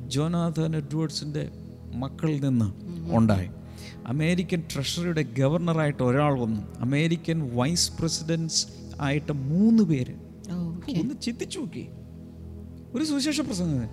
ജോനാഥൻ 0.09 0.77
എഡ്വേർഡ്സിന്റെ 0.77 1.49
മക്കളിൽ 1.95 2.45
നിന്ന് 2.45 2.73
ഉണ്ടായി. 3.13 3.49
അമേരിക്കൻ 4.07 4.63
ട്രഷറിയുടെ 4.75 5.23
ഗവർണറായിട്ട് 5.23 6.03
ഒരാൾ 6.03 6.41
വന്നു. 6.41 6.61
അമേരിക്കൻ 6.81 7.51
വൈസ് 7.55 7.93
പ്രസിഡൻസ് 8.01 8.67
ആയിട്ട് 9.01 9.33
മൂന്ന് 9.33 9.83
പേര്. 9.83 10.15
ഒന്ന് 11.01 11.15
ചിന്തിച്ചു 11.23 11.59
നോക്കി 11.59 11.87
ഒരു 12.95 13.05
സുവിശേഷ 13.05 13.41
പ്രസംഗം. 13.41 13.89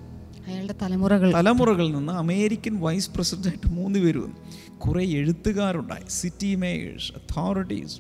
അയാളുടെ 0.47 0.75
തലമുറകൾ. 0.81 1.33
തലമുറകളിൽ 1.33 1.91
നിന്ന് 1.91 2.13
അമേരിക്കൻ 2.13 2.79
വൈസ് 2.79 3.11
പ്രസിഡന്റായിട്ട് 3.11 3.69
മൂന്ന് 3.69 3.99
പേര് 3.99 4.17
വന്നു. 4.17 4.35
കുറേ 4.77 5.05
എഴുത്തുകാരുണ്ടായി. 5.05 6.03
City 6.09 6.55
Mayers 6.55 7.11
authorities. 7.11 7.99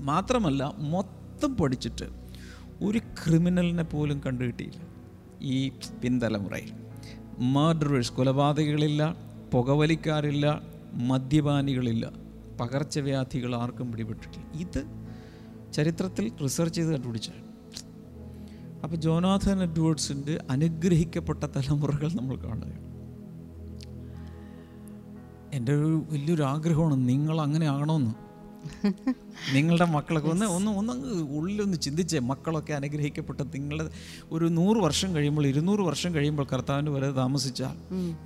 മാത്രമല്ല 0.00 0.74
മൊത്തം 0.78 1.56
പഠിച്ചിട്ട് 1.56 2.04
ഒരു 2.82 2.98
ക്രിമിനലിനെ 2.98 3.82
പോലും 3.82 4.20
കണ്ടുകിട്ടിയില്ല. 4.26 4.86
ഈ 5.42 5.68
പിൻതലമുറയിൽ. 5.68 6.72
മർഡറേഴ്സ് 7.38 8.12
കൊലപാതകങ്ങളില്ല 8.12 9.16
പുകവലിക്കാരില്ല 9.52 10.62
മദ്യപാനികളില്ല 10.92 12.10
പകർച്ചവ്യാധികൾ 12.60 13.56
ആർക്കും 13.56 13.92
പിടിപെട്ടിട്ടില്ല. 13.92 14.60
ഇത് 14.60 14.84
ചരിത്രത്തിൽ 15.72 16.32
റിസർച്ച് 16.42 16.76
ചെയ്ത് 16.76 16.92
കണ്ടുപിടിച്ചാണ് 16.92 17.39
അപ്പോൾ 18.82 18.96
ജോനാഥൻ 18.96 19.62
എഡ്വേർഡ്സിന്റെ 19.62 20.38
അനുഗ്രഹിക്കപ്പെട്ട 20.50 21.44
തലമുറകൾ 21.56 22.10
നമ്മൾ 22.14 22.36
കാണുകയാണ് 22.44 22.86
എന്റെ 25.52 25.72
ഒരു 25.74 26.06
വലിയൊരു 26.10 26.42
ആഗ്രഹമാണ് 26.50 27.08
നിങ്ങൾ 27.08 27.40
അങ്ങനെ 27.40 27.66
ആകണമെന്ന്. 27.66 28.12
നിങ്ങളുടെ 29.54 29.84
മക്കളൊക്കെ 29.86 30.28
ഒന്ന് 30.28 30.46
ഒന്ന് 30.50 30.70
ഒന്ന് 30.80 30.94
ഉള്ളിലൊന്ന് 31.36 31.78
ചിന്തിച്ചേ 31.80 32.18
മക്കളൊക്കെ 32.22 32.72
അനുഗ്രഹിക്കപ്പെട്ട 32.72 33.40
നിങ്ങളുടെ 33.54 33.84
ഒരു 34.32 34.44
നൂറ് 34.50 34.78
വർഷം 34.78 35.14
കഴിയുമ്പോൾ 35.14 35.46
ഇരുന്നൂറ് 35.46 35.80
വർഷം 35.80 36.14
കഴിയുമ്പോൾ 36.14 36.46
കർത്താവിന്റെ 36.52 36.90
വരെ 36.90 37.08
താമസിച്ചാൽ 37.12 37.74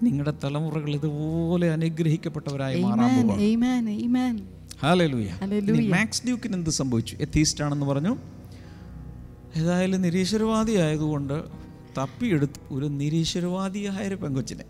നിങ്ങളുടെ 0.02 0.34
തലമുറകൾ 0.44 0.94
ഇതുപോലെ 0.94 1.68
അനുഗ്രഹിക്കപ്പെട്ടവരായി 1.70 2.82
മാറാൻ 2.86 3.10
Hallelujah. 4.82 5.34
മാക്സ് 5.94 6.22
ഡ്യൂക്കിന് 6.26 6.54
എന്ത് 6.54 6.70
സംഭവിച്ചു? 6.78 7.14
എത്തീസ്റ്റ് 7.20 7.62
ആണെന്ന് 7.64 7.86
പറഞ്ഞു. 7.86 8.12
ഏതായാലും 9.56 10.00
നിരീശ്വരവാദി 10.02 10.72
ആയതുകൊണ്ട് 10.84 11.36
തപ്പിയെടുത്ത് 11.98 12.60
ഒരു 12.74 12.86
നിരീശ്വരവാദിയായ 12.86 14.08
ഒരു 14.08 14.14
പെങ്കൊച്ചിനെ 14.14 14.64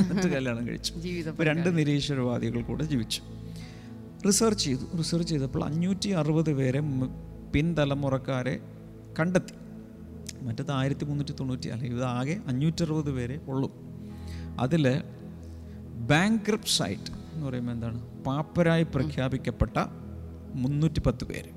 എന്നിട്ട് 0.00 0.28
കല്യാണം 0.34 0.68
കഴിച്ചു. 0.68 0.92
രണ്ട് 1.40 1.78
നിരീശ്വരവാദികൾ 1.78 2.62
കൂടെ 2.62 2.84
ജീവിച്ചു. 2.84 3.22
റിസർച്ച് 4.26 4.64
ചെയ്തു. 4.64 4.96
റിസർച്ച് 4.98 5.30
ചെയ്തപ്പോൾ 5.30 5.64
അഞ്ഞൂറ്റി 5.64 6.08
അറുപത് 6.08 6.52
പേരെ 6.54 6.80
പിൻതലമുറക്കാരെ 7.54 8.54
കണ്ടെത്തി. 9.20 9.54
മറ്റത് 10.42 10.70
ആയിരത്തി 10.72 11.04
മുന്നൂറ്റി 11.04 11.34
തൊണ്ണൂറ്റി 11.40 11.68
അല്ലെങ്കിൽ 11.68 11.96
ഇത് 11.96 12.04
ആകെ 12.04 12.36
അഞ്ഞൂറ്ററുപത് 12.46 13.10
പേരെ 13.10 13.40
ഉള്ളൂ. 13.48 13.70
അതിൽ 14.60 15.02
ബാങ്ക്രപ്റ്റ് 16.10 16.68
സൈറ്റ് 16.68 17.12
എന്ന് 17.34 17.46
പറയുമ്പോൾ 17.46 17.72
എന്താണ്? 17.72 17.98
പാപ്പരായി 18.24 18.82
പ്രഖ്യാപിക്കപ്പെട്ട 18.94 19.76
മുന്നൂറ്റി 20.54 21.00
പത്ത് 21.00 21.24
പേര്. 21.24 21.50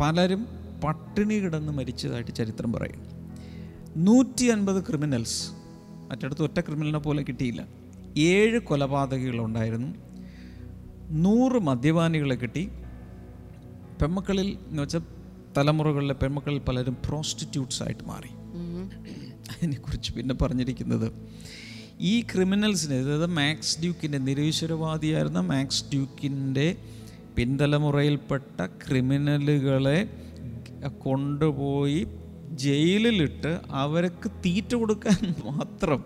പലരും 0.00 0.42
പട്ടിണി 0.84 1.34
കിടന്ന് 1.34 1.72
മരിച്ചതായിട്ട് 1.72 2.30
ചരിത്രം 2.30 2.72
പറയും. 2.72 3.02
നൂറ്റി 3.96 4.44
അൻപത് 4.44 4.86
ക്രിമിനൽസ് 4.86 5.50
മറ്റിടത്ത് 6.10 6.42
ഒറ്റ 6.42 6.60
ക്രിമിനലിനെ 6.60 6.98
പോലെ 6.98 7.22
കിട്ടിയില്ല. 7.22 7.66
ഏഴ് 8.18 8.58
കൊലപാതകങ്ങളുണ്ടായിരുന്നു 8.58 9.90
നൂറ് 11.10 11.58
മദ്യപാനികളെ 11.62 12.34
കിട്ടി. 12.34 12.68
പെമ്മക്കളിൽ 14.02 14.58
എന്ന് 14.68 14.82
വെച്ചാൽ 14.82 15.00
തലമുറകളിലെ 15.56 16.14
പെൺമക്കളിൽ 16.14 16.58
പലരും 16.58 16.96
പ്രോസ്റ്റിറ്റ്യൂട്ട്സ് 17.08 17.82
ആയിട്ട് 17.82 18.04
മാറി. 18.04 18.30
അതിനെക്കുറിച്ച് 19.52 20.12
പിന്നെ 20.12 20.34
പറഞ്ഞിരിക്കുന്നത് 20.34 21.12
ഈ 22.00 22.20
ക്രിമിനൽസിനെ 22.20 22.96
അതായത് 22.98 23.26
മാക്സ് 23.26 23.80
ഡ്യൂക്കിന്റെ 23.80 24.18
നിരീശ്വരവാദിയായിരുന്ന 24.18 25.40
മാക്സ് 25.40 25.84
ഡ്യൂക്കിന്റെ 25.92 26.76
പിൻതലമുറയിൽപ്പെട്ട 27.36 28.66
ക്രിമിനലുകളെ 28.66 30.27
കൊണ്ടുപോയി 30.86 32.06
ജയിലിലിട്ട് 32.50 33.60
അവർക്ക് 33.70 34.30
തീറ്റ 34.30 34.74
കൊടുക്കാൻ 34.74 35.34
മാത്രം 35.44 36.04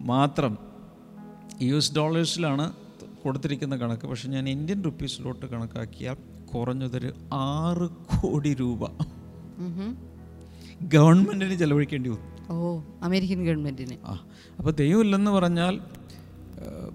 മാത്രം 0.00 0.58
യു 1.62 1.76
എസ് 1.76 1.94
ഡോളേഴ്സിലാണ് 1.94 2.72
കൊടുത്തിരിക്കുന്ന 3.24 3.76
കണക്ക്. 3.76 4.06
പക്ഷെ 4.06 4.28
ഞാൻ 4.28 4.48
ഇന്ത്യൻ 4.48 4.82
റുപ്പീസിലോട്ട് 4.82 5.46
കണക്കാക്കിയാൽ 5.46 6.16
കുറഞ്ഞതൊരു 6.44 7.14
ആറ് 7.32 7.90
കോടി 7.90 8.54
രൂപ. 8.54 8.90
ഗവൺമെന്റിന് 10.82 11.54
ചെലവഴിക്കേണ്ടി 11.54 12.10
വന്നു. 12.10 12.52
ഓ 12.52 12.80
അമേരിക്കൻ 13.02 13.44
ഗവൺമെന്റിന്. 13.44 13.96
ആ 14.06 14.20
അപ്പോൾ 14.58 14.70
ദൈവമില്ലെന്ന് 14.70 15.30
പറഞ്ഞാൽ 15.30 15.80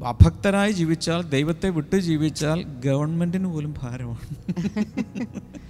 അഭക്തരായി 0.06 0.72
ജീവിച്ചാൽ 0.72 1.22
ദൈവത്തെ 1.22 1.70
വിട്ട് 1.70 1.96
ജീവിച്ചാൽ 1.96 2.64
ഗവൺമെന്റിന് 2.64 3.46
പോലും 3.46 3.76
ഭാരമാണ്. 3.78 4.36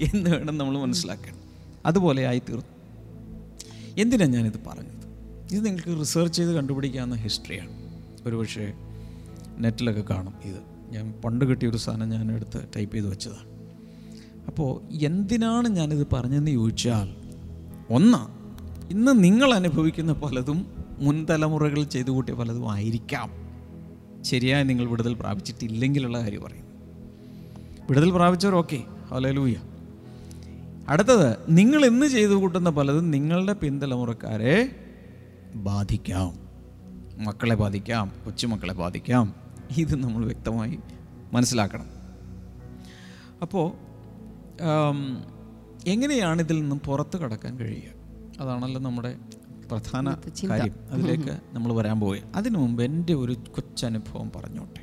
എന്ന് 0.00 0.30
വേണം 0.30 0.58
നമ്മൾ 0.58 0.78
മനസ്സിലാക്കാൻ. 0.78 1.34
അതുപോലെ 1.86 2.26
ആയിത്തീർന്നു 2.26 2.64
എന്തിനാണ് 3.98 4.32
ഞാനിത് 4.32 4.60
പറഞ്ഞത്? 4.66 5.00
ഇത് 5.52 5.66
നിങ്ങൾക്ക് 5.66 6.00
റിസർച്ച് 6.00 6.36
ചെയ്ത് 6.36 6.52
കണ്ടുപിടിക്കാവുന്ന 6.52 7.14
ഹിസ്റ്ററിയാണ്. 7.14 7.70
ഒരുപക്ഷെ 8.26 8.72
നെറ്റിലൊക്കെ 9.58 10.00
കാണും 10.00 10.34
ഇത്. 10.44 10.60
ഞാൻ 10.90 11.12
പണ്ട് 11.24 11.44
കിട്ടിയ 11.44 11.68
ഒരു 11.68 11.76
സാധനം 11.76 12.08
ഞാൻ 12.08 12.32
എടുത്ത് 12.32 12.66
ടൈപ്പ് 12.76 12.94
ചെയ്ത് 12.94 13.08
വെച്ചതാണ്. 13.08 13.50
അപ്പോൾ 14.46 14.94
എന്തിനാണ് 15.02 15.68
ഞാനിത് 15.68 16.06
പറഞ്ഞതെന്ന് 16.12 16.50
ചോദിച്ചാൽ 16.50 17.08
ഒന്ന് 17.90 18.40
ഇന്ന് 18.92 19.24
നിങ്ങൾ 19.24 19.54
അനുഭവിക്കുന്ന 19.54 20.12
പലതും 20.12 20.66
മുൻതലമുറകൾ 20.98 21.84
ചെയ്തു 21.84 22.10
കൂട്ടിയ 22.10 22.34
പലതും 22.34 22.70
ആയിരിക്കാം. 22.72 23.30
ശരിയായി 24.22 24.64
നിങ്ങൾ 24.64 24.86
വിടുതൽ 24.88 25.14
പ്രാപിച്ചിട്ടില്ലെങ്കിലുള്ള 25.14 26.18
കാര്യം 26.18 26.42
പറയും 26.42 26.66
വിടുതൽ 27.88 28.10
പ്രാപിച്ചവർ 28.10 28.54
ഓക്കെ. 28.54 28.82
ഹലലൂയ 29.10 29.54
അടുത്തത് 30.90 31.36
നിങ്ങൾ 31.48 31.86
ഇന്ന് 31.86 32.06
ചെയ്തു 32.06 32.32
കൂട്ടുന്ന 32.32 32.70
പലതും 32.70 33.10
നിങ്ങളുടെ 33.10 33.52
പിന്തലമുറക്കാരെ 33.52 34.76
ബാധിക്കാം. 35.54 36.32
മക്കളെ 37.24 37.54
ബാധിക്കാം 37.54 38.12
കൊച്ചുമക്കളെ 38.24 38.74
ബാധിക്കാം. 38.74 39.34
ഇത് 39.78 39.94
നമ്മൾ 40.02 40.24
വ്യക്തമായി 40.24 40.78
മനസ്സിലാക്കണം. 41.32 41.86
അപ്പോൾ 43.42 43.72
എങ്ങനെയാണ് 45.86 46.42
ഇതിൽ 46.42 46.60
നിന്നും 46.60 46.80
പുറത്ത് 46.80 47.16
കടക്കാൻ 47.16 47.58
കഴിയുക? 47.58 48.42
അതാണല്ലോ 48.42 48.80
നമ്മുടെ 48.80 49.16
പ്രധാന 49.70 50.16
കാര്യം. 50.50 50.74
അതിലേക്ക് 50.90 51.38
നമ്മൾ 51.52 51.72
വരാൻ 51.72 52.00
പോവുക 52.00 52.18
അതിനു 52.34 52.58
മുമ്പ് 52.58 52.82
എന്റെ 52.82 53.14
ഒരു 53.14 53.32
കൊച്ചനുഭവം 53.32 54.30
പറഞ്ഞോട്ടെ. 54.36 54.82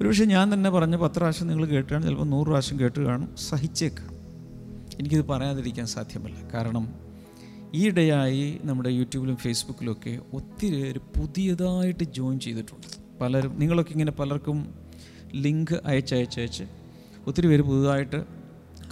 ഒരുപക്ഷെ 0.00 0.24
ഞാൻ 0.24 0.54
തന്നെ 0.54 0.70
പറഞ്ഞ 0.70 0.96
പത്ത് 0.96 1.14
പ്രാവശ്യം 1.14 1.48
നിങ്ങൾ 1.48 1.66
കേട്ടാണ് 1.66 2.02
ചിലപ്പോൾ 2.02 2.26
നൂറ് 2.26 2.46
പ്രാവശ്യം 2.46 2.80
കേട്ട് 2.80 3.00
കാണും. 3.00 3.36
സഹിച്ചേക്ക്. 3.36 4.09
എനിക്കിത് 4.98 5.24
പറയാതിരിക്കാൻ 5.24 5.86
സാധ്യമല്ല. 5.86 6.48
കാരണം 6.54 6.94
ഈയിടെയായി 7.74 8.60
നമ്മുടെ 8.62 8.88
യൂട്യൂബിലും 8.88 9.36
ഫേസ്ബുക്കിലും 9.36 9.92
ഒക്കെ 9.92 10.20
ഒത്തിരി 10.32 10.82
പേര് 10.82 10.98
പുതിയതായിട്ട് 10.98 12.04
ജോയിൻ 12.04 12.40
ചെയ്തിട്ടുണ്ട്. 12.40 13.18
പലരും 13.20 13.58
നിങ്ങളൊക്കെ 13.58 13.92
ഇങ്ങനെ 13.92 14.12
പലർക്കും 14.12 14.74
ലിങ്ക് 15.34 15.80
അയച്ച് 15.84 16.14
അയച്ച് 16.14 16.40
അയച്ച് 16.40 16.64
ഒത്തിരി 17.26 17.46
പേര് 17.46 17.62
പുതുതായിട്ട് 17.62 18.24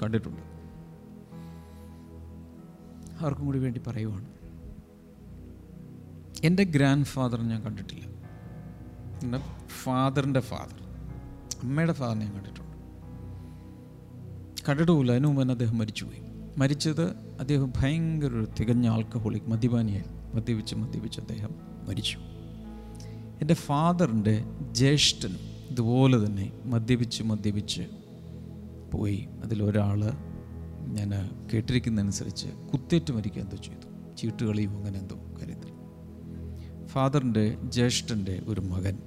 കണ്ടിട്ടുണ്ട്. 0.03 0.43
ആർക്കും 3.25 3.47
കൂടി 3.47 3.59
വേണ്ടി 3.59 3.81
പറയുവാണ്. 3.87 4.27
എന്റെ 6.45 6.65
ഗ്രാൻഡ് 6.65 7.05
ഫാദർ 7.05 7.43
ഞാൻ 7.43 7.63
കണ്ടിട്ടില്ല. 7.63 8.07
എന്റെ 9.23 9.41
ഫാദറിന്റെ 9.83 10.41
ഫാദർ 10.41 10.83
അമ്മയുടെ 11.63 11.93
ഫാദർ 11.93 12.19
ഞാൻ 12.19 12.35
കണ്ടിട്ടുണ്ട്. 12.35 12.68
കണ്ടിട്ടുമില്ല 14.69 15.13
അതിനു 15.13 15.27
മുമ്പ് 15.27 15.43
തന്നെ 15.43 15.53
അദ്ദേഹം 15.53 15.79
മരിച്ചുപോയി. 15.79 16.19
മരിച്ചത് 16.59 17.05
അദ്ദേഹം 17.41 17.73
ഭയങ്കര 17.77 18.27
ഒരു 18.27 18.49
തികഞ്ഞ 18.61 18.89
ആൽക്കഹോളിക് 18.89 19.51
മദ്യപാനിയായി. 19.51 20.37
മദ്യപിച്ച് 20.37 20.75
മദ്യപിച്ച് 20.75 21.21
അദ്ദേഹം 21.21 21.51
മരിച്ചു. 21.89 22.19
എന്റെ 23.41 23.55
ഫാദറിന്റെ 23.55 24.45
ജ്യേഷ്ഠൻ 24.73 25.37
ഇതുപോലെ 25.71 26.27
തന്നെ 26.27 26.53
മദ്യപിച്ച് 26.65 27.23
മദ്യപിച്ച് 27.23 27.83
പോയി. 28.95 29.29
അതിലൊരാൾ 29.45 30.13
ഞാൻ 30.87 31.31
കേട്ടിരിക്കുന്നതനുസരിച്ച് 31.55 32.47
കുത്തേറ്റ് 32.73 33.13
മരിക്കുക 33.13 33.43
എന്തോ 33.43 33.57
ചെയ്തു. 33.57 34.17
ചീട്ടുകളിയും 34.17 34.77
അങ്ങനെ 34.77 34.99
എന്തോ 34.99 35.17
കാര്യത്തിൽ. 35.41 35.69
ഫാദറിന്റെ 36.87 37.57
ജ്യേഷ്ഠന്റെ 37.65 38.43
ഒരു 38.47 38.61
മകൻ 38.61 38.99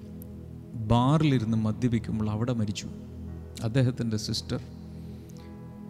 ബാറിലിരുന്ന് 0.74 1.58
മദ്യപിക്കുമ്പോൾ 1.58 2.30
അവിടെ 2.30 2.54
മരിച്ചു. 2.54 2.88
അദ്ദേഹത്തിന്റെ 3.64 4.18
സിസ്റ്റർ 4.18 4.60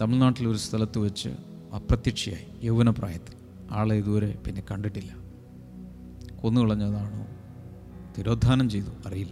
തമിഴ്നാട്ടിലെ 0.01 0.49
ഒരു 0.49 0.57
സ്ഥലത്ത് 0.57 0.99
വെച്ച് 0.99 1.29
അപ്രത്യക്ഷയായി. 1.75 2.45
യൗവനപ്രായത്തിൽ. 2.63 3.35
ആളെ 3.71 3.95
ഇതുവരെ 3.95 4.37
പിന്നെ 4.47 4.63
കണ്ടിട്ടില്ല. 4.71 5.15
കൊന്നുകളഞ്ഞതാണോ? 6.41 7.27
തിരോധാനം 8.17 8.69
ചെയ്തു. 8.69 9.07
അറിയില്ല. 9.07 9.31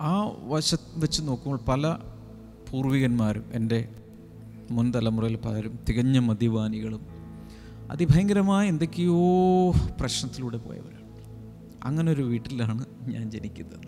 ആ 0.00 0.30
വശ 0.48 0.74
വെച്ച് 0.94 1.22
നോക്കുമ്പോൾ 1.22 1.60
പല 1.68 1.96
പൂർവികന്മാരും 2.70 3.44
എന്റെ 3.52 3.88
മുൻ 4.70 4.92
തലമുറയിൽ 4.94 5.36
പലരും 5.36 5.78
തികഞ്ഞ 5.88 6.18
മദ്യപാനികളും 6.18 7.06
അതിഭയങ്കരമായ 7.90 8.68
എന്തൊക്കെയോ 8.68 9.70
പ്രശ്നത്തിലൂടെ 10.00 10.58
പോയവരാണ്. 10.58 11.02
അങ്ങനൊരു 11.84 12.22
വീട്ടിലാണ് 12.22 12.84
ഞാൻ 13.02 13.30
ജനിക്കുന്നത്. 13.30 13.80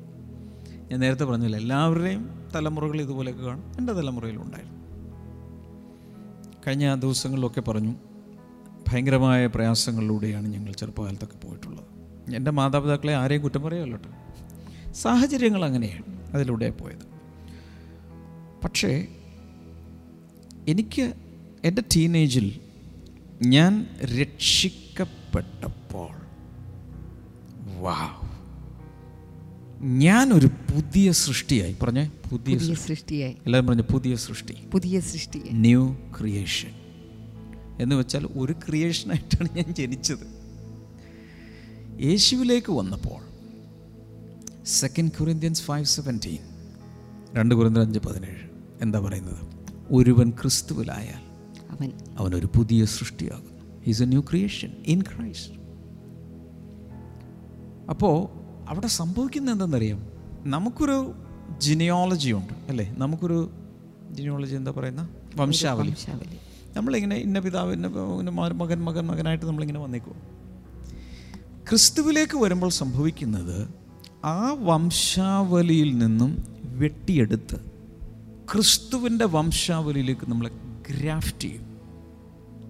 ഞാൻ 0.90 1.00
നേരത്തെ 1.00 1.24
പറഞ്ഞില്ല 1.24 1.56
എല്ലാവരുടെയും 1.56 2.48
തലമുറകൾ 2.54 3.00
ഇതുപോലെയൊക്കെ 3.00 3.44
കാണും. 3.44 3.72
എന്റെ 3.78 3.92
തലമുറയിലുണ്ടായിരുന്നു 3.92 4.73
കഴിഞ്ഞ 6.66 6.94
ദിവസങ്ങളിലൊക്കെ 6.94 7.60
പറഞ്ഞു 7.60 7.94
ഭയങ്കരമായ 8.88 9.46
പ്രയാസങ്ങളിലൂടെയാണ് 9.46 10.48
ഞങ്ങൾ 10.48 10.72
ചെറുപ്പകാലത്തൊക്കെ 10.72 11.36
പോയിട്ടുള്ളത്. 11.36 11.84
എന്റെ 12.34 12.50
മാതാപിതാക്കളെ 12.50 13.14
ആരെയും 13.14 13.42
കുറ്റം 13.42 13.62
പറയുമല്ലോ 13.62 13.98
സാഹചര്യങ്ങൾ 14.92 15.64
അങ്ങനെയാണ് 15.64 16.34
അതിലൂടെ 16.34 16.70
പോയത്. 16.70 17.06
പക്ഷേ 18.64 19.06
എനിക്ക് 20.68 21.12
എന്റെ 21.64 21.82
ടീനേജിൽ 21.96 22.60
ഞാൻ 23.42 23.86
രക്ഷിക്കപ്പെട്ടപ്പോൾ 24.20 26.10
വാവ് 27.80 28.33
ഞാനൊരു 29.80 30.46
പുതിയ 30.46 31.12
സൃഷ്ടിയായി. 31.12 31.76
പറഞ്ഞേ 31.82 32.10
പുതിയ 32.30 32.74
സൃഷ്ടിയായി. 32.74 33.36
എല്ലാവരും 33.46 33.66
പറഞ്ഞു 33.66 33.82
പുതിയ 33.92 34.16
സൃഷ്ടി. 34.16 34.54
പുതിയ 34.72 35.00
സൃഷ്ടി 35.00 35.42
ന്യൂ 35.52 35.96
ക്രിയേഷൻ 36.20 36.70
എന്ന് 37.80 37.96
വെച്ചാൽ 37.96 38.26
ഒരു 38.26 38.52
ക്രിയേഷനായിട്ടാണ് 38.52 39.48
ഞാൻ 39.56 39.74
ജനിച്ചത്. 39.74 40.44
യേശുവിലേക്ക് 42.02 42.72
വന്നപ്പോൾ 42.72 43.20
സെക്കൻഡ് 44.64 45.12
കുറിന്ത്യൻസ് 45.12 45.62
ഫൈവ് 45.62 45.84
സെവന്റീൻ 45.84 46.38
രണ്ട് 47.34 47.54
കുറിന്ത്യർ 47.54 47.84
അഞ്ച് 47.84 47.98
പതിനേഴ് 47.98 48.48
എന്താ 48.82 48.98
പറയുന്നത്? 49.00 49.46
ഒരുവൻ 49.90 50.30
ക്രിസ്തുവിലായാൽ 50.30 51.24
അവൻ 51.70 51.92
അവനൊരു 52.18 52.46
പുതിയ 52.56 52.84
സൃഷ്ടിയാകുന്നു. 52.84 53.82
Is 53.86 54.02
a 54.02 54.06
new 54.06 54.20
creation 54.20 54.72
in 54.86 55.02
Christ 55.02 55.54
അപ്പോൾ 57.90 58.43
അവിടെ 58.68 58.86
സംഭവിക്കുന്നത് 58.86 59.54
എന്തെന്നറിയാം? 59.54 60.06
നമുക്കൊരു 60.44 61.14
ജിനിയോളജി 61.58 62.30
ഉണ്ട് 62.30 62.54
അല്ലേ? 62.68 62.94
നമുക്കൊരു 62.98 63.50
ജിനിയോളജി 64.10 64.56
എന്താ 64.56 64.70
പറയുന്ന? 64.70 65.08
വംശാവലി. 65.36 65.94
നമ്മളിങ്ങനെ 66.74 67.16
ഇന്ന 67.16 67.38
പിതാവ് 67.38 67.72
ഇന്ന 67.72 67.86
മകൻ 68.52 68.84
മകൻ 68.84 69.06
മകനായിട്ട് 69.06 69.44
നമ്മളിങ്ങനെ 69.44 69.80
വന്നേക്കും 69.80 70.14
ക്രിസ്തുവിലേക്ക് 71.70 72.36
വരുമ്പോൾ 72.38 72.70
സംഭവിക്കുന്നത് 72.70 73.68
ആ 74.24 74.56
വംശാവലിയിൽ 74.60 75.98
നിന്നും 75.98 76.44
വെട്ടിയെടുത്ത് 76.64 77.56
ക്രിസ്തുവിന്റെ 78.52 79.24
വംശാവലിയിലേക്ക് 79.24 80.30
നമ്മളെ 80.30 80.50
ഗ്രാഫ്റ്റ് 80.90 81.40
ചെയ്യും. 81.40 81.78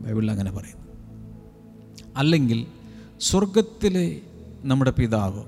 ബൈബിളിൽ 0.00 0.30
അങ്ങനെ 0.30 0.50
പറയുന്നു. 0.50 0.84
അല്ലെങ്കിൽ 2.16 2.66
സ്വർഗത്തിലെ 3.20 4.20
നമ്മുടെ 4.62 4.90
പിതാവ് 4.90 5.44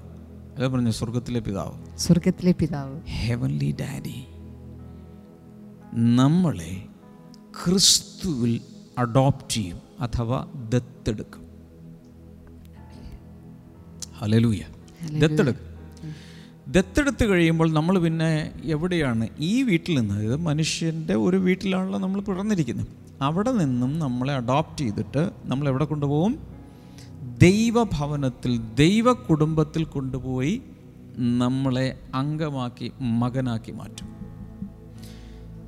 പറഞ്ഞു 0.65 0.91
സ്വർഗത്തിലെ 0.91 1.41
പിതാവ്. 1.41 1.99
സ്വർഗത്തിലെ 1.99 2.53
പിതാവ്. 2.53 3.01
ഹെവൻലി 3.01 3.77
ഡാഡി 3.81 4.25
നമ്മളെ 5.95 6.83
ക്രിസ്തുവിൽ 7.65 8.61
അഡോപ്റ്റ് 8.99 9.53
ചെയ്യും 9.53 9.79
അഥവാ 10.01 10.47
ദത്തെടുക്കും. 10.69 11.47
ഹലലൂയ 14.19 14.61
ദത്തെടുക്കും. 15.19 15.67
ദത്തെടുത്ത് 16.73 17.25
കഴിയുമ്പോൾ 17.25 17.73
നമ്മൾ 17.73 17.99
പിന്നെ 17.99 18.53
എവിടെയാണ്? 18.65 19.29
ഈ 19.39 19.63
വീട്ടിൽ 19.63 19.99
നിന്ന് 19.99 20.15
അതായത് 20.15 20.37
മനുഷ്യന്റെ 20.37 21.15
ഒരു 21.15 21.37
വീട്ടിലാണല്ലോ 21.37 21.99
നമ്മൾ 21.99 22.21
പിറന്നിരിക്കുന്നത്. 22.21 22.87
അവിടെ 23.23 23.53
നിന്നും 23.53 23.99
നമ്മളെ 23.99 24.35
അഡോപ്റ്റ് 24.35 24.79
ചെയ്തിട്ട് 24.79 25.31
നമ്മൾ 25.45 25.69
എവിടെ 25.69 25.85
കൊണ്ടുപോകും? 25.85 26.56
ദൈവഭവനത്തിൽ 27.27 28.61
ദൈവ 28.75 29.13
കുടുംബത്തിൽ 29.13 29.85
കൊണ്ടുപോയി 29.85 30.63
നമ്മളെ 31.39 31.99
അംഗമാക്കി 32.15 32.93
മകനാക്കി 33.01 33.73
മാറ്റും. 33.73 34.17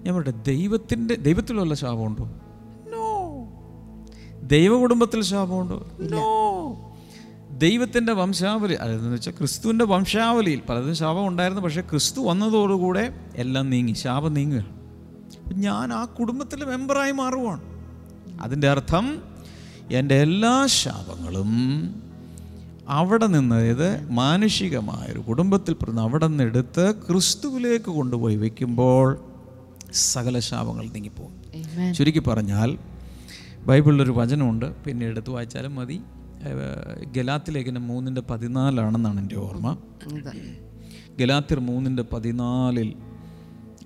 ഞാൻ 0.04 0.14
പറയട്ടെ 0.14 0.30
ദൈവത്തിന്റെ 0.30 1.14
ദൈവത്തിലുള്ള 1.14 1.74
ശാപമുണ്ടോ? 1.74 2.24
നോ 2.88 3.28
ദൈവ 4.42 4.78
കുടുംബത്തിൽ 4.78 5.22
ശാപമുണ്ടോ 5.22 5.86
നോ 6.00 6.24
ദൈവത്തിന്റെ 7.58 8.12
വംശാവലി 8.12 8.74
അതെന്ന് 8.74 9.14
വെച്ചാൽ 9.14 9.32
ക്രിസ്തുവിന്റെ 9.32 9.84
വംശാവലിയിൽ 9.84 10.62
പലതും 10.68 10.94
ശാപം 10.94 11.26
ഉണ്ടായിരുന്നു 11.26 11.62
പക്ഷേ 11.62 11.80
ക്രിസ്തു 11.80 12.20
വന്നതോടുകൂടെ 12.20 13.20
എല്ലാം 13.36 13.70
നീങ്ങി 13.70 13.92
ശാപം 13.92 14.34
നീങ്ങുക 14.34 14.64
ഞാൻ 15.52 15.92
ആ 15.92 16.04
കുടുംബത്തിലെ 16.04 16.64
മെമ്പറായി 16.66 17.12
മാറുവാണ്. 17.12 17.60
അതിന്റെ 18.42 18.68
അർത്ഥം 18.68 19.27
എന്റെ 19.92 20.14
എല്ലാ 20.14 20.66
ശാപങ്ങളും 20.66 21.50
അവിടെ 22.88 23.26
നിന്ന് 23.26 23.56
അതായത് 23.56 24.10
മാനുഷികമായൊരു 24.10 25.18
കുടുംബത്തിൽ 25.18 25.72
പിറന്ന് 25.72 26.02
അവിടെ 26.02 26.26
നിന്ന് 26.26 26.44
എടുത്ത് 26.44 26.94
ക്രിസ്തുവിലേക്ക് 26.94 27.84
കൊണ്ടുപോയി 27.84 28.36
വെക്കുമ്പോൾ 28.36 29.24
സകല 29.92 30.38
ശാപങ്ങൾ 30.38 30.88
നീങ്ങിപ്പോകും. 30.88 31.38
ചുരുക്കി 31.94 32.18
പറഞ്ഞാൽ 32.18 32.78
ബൈബിളിലൊരു 33.66 34.10
വചനമുണ്ട്. 34.10 34.76
പിന്നെ 34.84 35.06
എടുത്ത് 35.06 35.30
വായിച്ചാലും 35.30 35.74
മതി. 35.74 36.00
ഗലാത്തി 37.16 37.50
ലേഖനം 37.50 37.88
മൂന്നിന്റെ 37.88 38.20
പതിനാലാണെന്നാണ് 38.20 39.20
എന്റെ 39.20 39.36
ഓർമ്മ. 39.36 39.76
ഗലാത്തിർ 41.20 41.60
മൂന്നിന്റെ 41.60 42.02
പതിനാലിൽ 42.02 42.94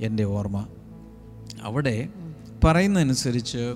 എന്റെ 0.00 0.24
ഓർമ്മ. 0.24 0.66
അവിടെ 1.62 2.08
പറയുന്നതനുസരിച്ച് 2.64 3.74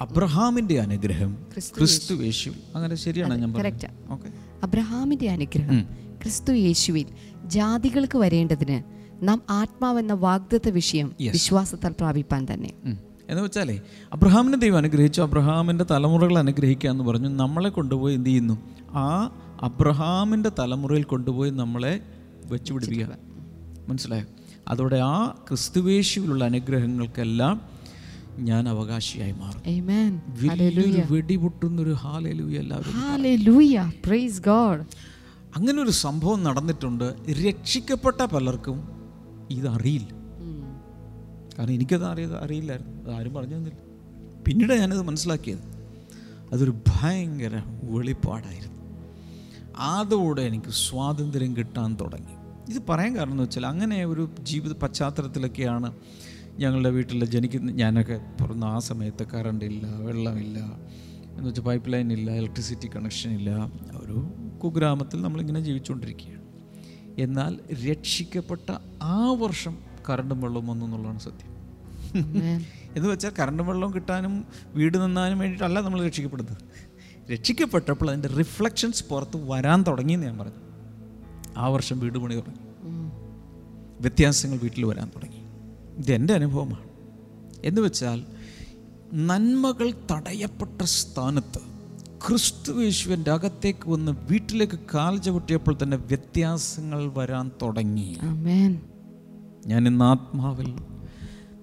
അബ്രഹാമിന്റെ 0.00 0.80
അനുഗ്രഹം 0.80 1.36
ക്രിസ്തു 1.54 2.14
യേശു. 2.14 2.50
അങ്ങനെ 2.74 2.94
ശരിയാണ് 2.94 3.34
ഞാൻ 3.38 3.52
പറഞ്ഞത്. 3.52 4.12
ഓക്കെ 4.12 4.28
അബ്രഹാമിന്റെ 4.62 5.30
അനുഗ്രഹം 5.30 5.80
ക്രിസ്തു 6.22 6.52
യേശുവിൽ 6.52 7.06
ജാതികൾക്ക് 7.46 8.18
വരേണ്ടതിന് 8.18 8.82
നാം 9.28 9.42
ആത്മാവെന്ന 9.50 10.12
വാഗ്ദത്ത 10.12 10.68
വിഷയം 10.68 11.12
വിശ്വാസത്താൽ 11.20 11.92
പ്രാപിപ്പാൻ 11.92 12.46
തന്നെ. 12.52 12.72
എന്ന് 13.28 13.42
വെച്ചാലേ 13.42 13.80
അബ്രഹാമിനെ 14.12 14.58
ദൈവം 14.58 14.76
അനുഗ്രഹിച്ചു. 14.76 15.22
അബ്രഹാമിന്റെ 15.22 15.84
തലമുറകൾ 15.90 16.38
അനുഗ്രഹിക്കുക 16.38 16.90
എന്ന് 16.90 17.04
പറഞ്ഞു. 17.04 17.28
നമ്മളെ 17.28 17.68
കൊണ്ടുപോയി 17.68 18.14
എന്ത് 18.14 18.28
ചെയ്യുന്നു? 18.28 18.58
ആ 18.90 19.24
അബ്രഹാമിന്റെ 19.62 20.50
തലമുറയിൽ 20.58 21.02
കൊണ്ടുപോയി 21.02 21.50
നമ്മളെ 21.50 22.00
വെച്ചുപിടിപ്പിക്കുക. 22.44 23.08
മനസ്സിലായോ? 23.88 24.24
അതോടെ 24.68 24.96
ആ 24.96 25.26
ക്രിസ്തുവേശുവിലുള്ള 25.48 26.44
അനുഗ്രഹങ്ങൾക്കെല്ലാം 26.44 27.60
ഞാൻ 28.38 28.68
അവകാശിയായി 28.68 29.32
മാറും. 29.32 29.60
Amen. 29.60 30.20
വെടിപൊട്ടുന്ന 30.28 31.06
വെടിപൊട്ടുന്നൊരു 31.10 31.92
ഹാലലൂയ 31.92 32.58
എല്ലാവരും 32.58 32.92
Hallelujah. 32.92 34.08
Praise 34.08 34.38
God. 34.38 34.84
അങ്ങനെ 35.56 35.82
ഒരു 35.82 35.90
സംഭവം 35.90 36.44
നടന്നിട്ടുണ്ട്. 36.44 37.14
രക്ഷിക്കപ്പെട്ട 37.30 38.24
പലർക്കും 38.24 38.88
ഇതറിയില്ല. 39.50 40.08
കാരണം 41.58 41.72
എനിക്കത് 41.72 42.04
അറിയത് 42.04 42.44
അറിയില്ലായിരുന്നു. 42.44 43.02
അത് 43.02 43.12
ആരും 43.12 43.34
പറഞ്ഞു 43.34 43.56
തന്നില്ല. 43.56 43.78
പിന്നീട് 44.46 44.72
ഞാനത് 44.72 45.02
മനസ്സിലാക്കിയത്. 45.02 45.58
അതൊരു 46.52 46.70
ഭയങ്കര 46.70 47.62
വെളിപ്പാടായിരുന്നു. 47.82 48.78
അതോടെ 49.78 50.42
എനിക്ക് 50.42 50.70
സ്വാതന്ത്ര്യം 50.70 51.56
കിട്ടാൻ 51.56 51.96
തുടങ്ങി. 52.00 52.38
ഇത് 52.74 52.82
പറയാൻ 52.88 53.16
കാരണം 53.16 53.32
എന്ന് 53.32 53.42
വെച്ചാൽ 53.42 53.66
അങ്ങനെ 53.66 54.04
ഒരു 54.04 54.30
ജീവിത 54.40 54.72
പശ്ചാത്തലത്തിലൊക്കെയാണ് 54.72 55.92
ഞങ്ങളുടെ 56.58 56.90
വീട്ടിൽ 56.90 57.24
ജനിക്കുന്ന 57.24 57.72
ഞാനൊക്കെ 57.72 58.20
പുറന്ന് 58.40 58.66
ആ 58.66 58.78
സമയത്ത് 58.78 59.26
കറണ്ടില്ല 59.26 59.96
വെള്ളമില്ല 59.96 60.58
എന്ന് 61.32 61.48
വെച്ചാൽ 61.48 61.62
പൈപ്പ് 61.62 61.92
ലൈൻ 61.92 62.12
ഇല്ല 62.12 62.30
ഇലക്ട്രിസിറ്റി 62.30 62.90
കണക്ഷൻ 62.96 63.30
ഇല്ല. 63.30 63.50
ഒരു 63.96 64.32
കുഗ്രാമത്തിൽ 64.58 65.22
നമ്മളിങ്ങനെ 65.22 65.60
ജീവിച്ചുകൊണ്ടിരിക്കുകയാണ്. 65.60 66.42
എന്നാൽ 67.20 67.58
രക്ഷിക്കപ്പെട്ട 67.90 68.72
ആ 69.02 69.30
വർഷം 69.30 69.78
കറണ്ടും 70.10 70.40
വെള്ളവും 70.40 70.66
വന്നു 70.66 70.84
എന്നുള്ളതാണ് 70.84 71.18
സത്യം. 71.18 71.58
എന്ന് 72.96 73.08
വെച്ചാൽ 73.08 73.30
കറണ്ടും 73.40 73.66
വെള്ളവും 73.66 73.94
കിട്ടാനും 73.94 74.44
വീട് 74.74 75.04
നിന്നാനും 75.04 75.38
വേണ്ടിയിട്ടല്ല 75.38 75.80
നമ്മൾ 75.80 76.06
രക്ഷിക്കപ്പെടുന്നത്. 76.06 76.56
രക്ഷിക്കപ്പെട്ടപ്പോൾ 77.32 78.10
അതിന്റെ 78.10 78.28
റിഫ്ലക്ഷൻസ് 78.28 79.04
പുറത്ത് 79.04 79.50
വരാൻ 79.50 79.82
തുടങ്ങി 79.82 80.12
എന്ന് 80.12 80.26
ഞാൻ 80.26 80.38
പറഞ്ഞു. 80.38 80.68
ആ 81.56 81.68
വർഷം 81.68 81.98
വീട് 81.98 82.18
പണി 82.18 82.34
തുടങ്ങി. 82.34 82.58
വ്യത്യാസങ്ങൾ 84.00 84.58
വീട്ടിൽ 84.58 84.84
വരാൻ 84.84 85.10
തുടങ്ങി. 85.16 85.37
ഇത് 85.98 86.12
എന്റെ 86.12 86.34
അനുഭവമാണ്. 86.34 86.88
എന്ന് 87.64 87.80
വെച്ചാൽ 87.80 88.22
നന്മകൾ 89.14 89.90
തടയപ്പെട്ട 89.90 90.82
സ്ഥാനത്ത് 90.82 91.60
ക്രിസ്തുവേശുവിന്റെ 92.28 93.30
അകത്തേക്ക് 93.30 93.90
വന്ന് 93.90 94.12
വീട്ടിലേക്ക് 94.30 94.78
കാൽ 94.94 95.18
ചവിട്ടിയപ്പോൾ 95.18 95.76
തന്നെ 95.82 95.96
വ്യത്യാസങ്ങൾ 95.96 97.12
വരാൻ 97.16 97.50
തുടങ്ങി. 97.62 98.16
ഞാൻ 99.66 99.86
ഇന്ന് 99.86 100.04
ആത്മാവിൽ 100.04 100.74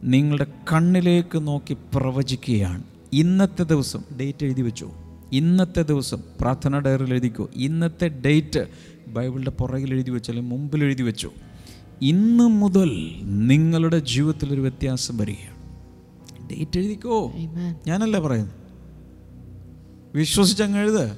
നിങ്ങളുടെ 0.03 0.47
കണ്ണിലേക്ക് 0.73 1.47
നോക്കി 1.47 1.77
പ്രവചിക്കുകയാണ്. 1.95 2.83
ഇന്നത്തെ 3.13 3.63
ദിവസം 3.63 4.03
ഡേറ്റ് 4.19 4.43
എഴുതി 4.43 4.61
വെച്ചോ. 4.61 4.91
ഇന്നത്തെ 5.33 5.81
ദിവസം 5.81 6.23
പ്രാർത്ഥന 6.41 6.79
ഡയറിയിൽ 6.79 7.11
എഴുതിക്കോ. 7.11 7.49
ഇന്നത്തെ 7.55 8.07
ഡേറ്റ് 8.07 8.67
ബൈബിളിന്റെ 9.07 9.51
പുറകിൽ 9.51 9.93
എഴുതി 9.93 10.11
വെച്ചോ 10.11 10.33
അല്ലെങ്കിൽ 10.33 10.57
മുമ്പിൽ 10.57 10.83
എഴുതി 10.83 11.03
വെച്ചോ. 11.03 11.33
ഇന്ന് 12.01 12.43
മുതൽ 12.43 13.11
നിങ്ങളുടെ 13.23 13.99
ജീവിതത്തിൽ 13.99 14.53
ഒരു 14.53 14.61
വ്യത്യാസം 14.61 15.17
വരികയാണ്. 15.17 15.55
ഡേറ്റ് 16.51 16.77
എഴുതിക്കോ? 16.77 17.31
ഞാനല്ലേ 17.87 18.19
പറയുന്നത്. 18.19 18.53
വിശ്വസിച്ചങ്ങ് 20.15 20.79
എഴുത്. 20.79 21.17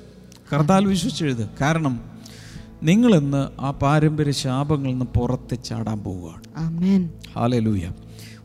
കർത്താൽ 0.53 0.85
വിശ്വസിച്ച് 0.85 1.23
വിശ്വസിച്ചെഴുത് 1.25 1.49
കാരണം 1.61 1.99
നിങ്ങളിന്ന് 2.83 3.61
ആ 3.61 3.71
പാരമ്പര്യ 3.71 4.31
ശാപങ്ങളിൽ 4.31 4.91
നിന്ന് 4.91 5.05
പുറത്ത് 5.05 5.63
ചാടാൻ 5.63 5.99
പോവുകയാണ്. 5.99 6.43
ഹാലേ 6.59 7.09
ഹാലലൂയ 7.35 7.91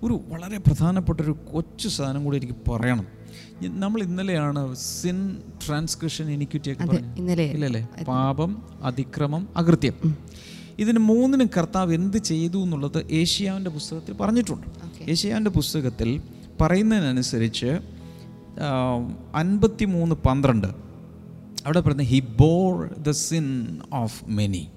ഒരു 0.02 0.20
വളരെ 0.28 0.58
പ്രധാനപ്പെട്ട 0.58 1.20
ഒരു 1.20 1.36
കൊച്ചു 1.52 1.88
സാധനം 1.88 2.24
കൂടി 2.24 2.36
എനിക്ക് 2.36 2.70
പറയണം. 2.70 3.06
നമ്മൾ 3.62 4.02
ഇന്നലെയാണ് 4.02 4.74
സിൻ 4.74 5.36
ട്രാൻസ്ക്രിപ്ഷൻ 5.66 6.30
എനിക്ക് 6.30 6.70
ഇന്നലെ 6.70 7.44
ഇല്ലല്ലേ? 7.44 7.88
പാപം 8.08 8.62
അതിക്രമം 8.82 9.48
അകൃത്യം. 9.56 10.16
ഇതിന് 10.78 10.98
മൂന്നിനും 10.98 11.50
കർത്താവ് 11.56 11.94
എന്ത് 11.94 12.16
ചെയ്തു 12.16 12.62
എന്നുള്ളത് 12.62 13.06
ഏഷ്യാവിന്റെ 13.10 13.70
പുസ്തകത്തിൽ 13.70 14.14
പറഞ്ഞിട്ടുണ്ട്. 14.14 14.66
ഏഷ്യാവിന്റെ 15.10 15.50
പുസ്തകത്തിൽ 15.50 16.20
പറയുന്നതിനനുസരിച്ച് 16.60 17.78
അൻപത്തി 19.34 19.84
മൂന്ന് 19.84 20.14
പന്ത്രണ്ട്. 20.14 20.66
അവിടെ 21.66 21.80
പറയുന്നത് 21.80 22.06
he 22.06 22.20
bore 22.20 22.94
the 22.98 23.10
sin 23.10 23.78
of 23.92 24.24
many 24.28 24.68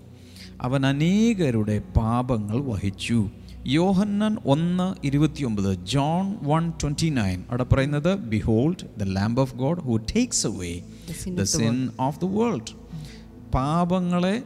അവൻ 0.62 0.86
അനേകരുടെ 0.86 1.81
പാപങ്ങൾ 1.97 2.62
വഹിച്ചു. 2.62 3.29
യോഹന്നൻ 3.67 4.38
ഒന്ന് 4.45 4.95
ഇരുപത്തിയൊമ്പത് 5.05 5.86
ജോൺ 5.86 6.36
വൺ 6.43 6.69
ട്വന്റി 6.81 7.10
നയൻ. 7.10 7.43
അവിടെ 7.49 7.63
പറയുന്നത് 7.63 8.17
behold 8.17 8.99
the 8.99 9.03
lamb 9.03 9.41
of 9.41 9.55
God 9.55 9.81
who 9.81 9.97
takes 9.97 10.47
away 10.47 10.81
the 11.36 11.43
sin 11.43 11.89
of 11.99 12.21
the 12.21 12.25
world 12.25 12.71
പാപങ്ങളെ 13.53 14.43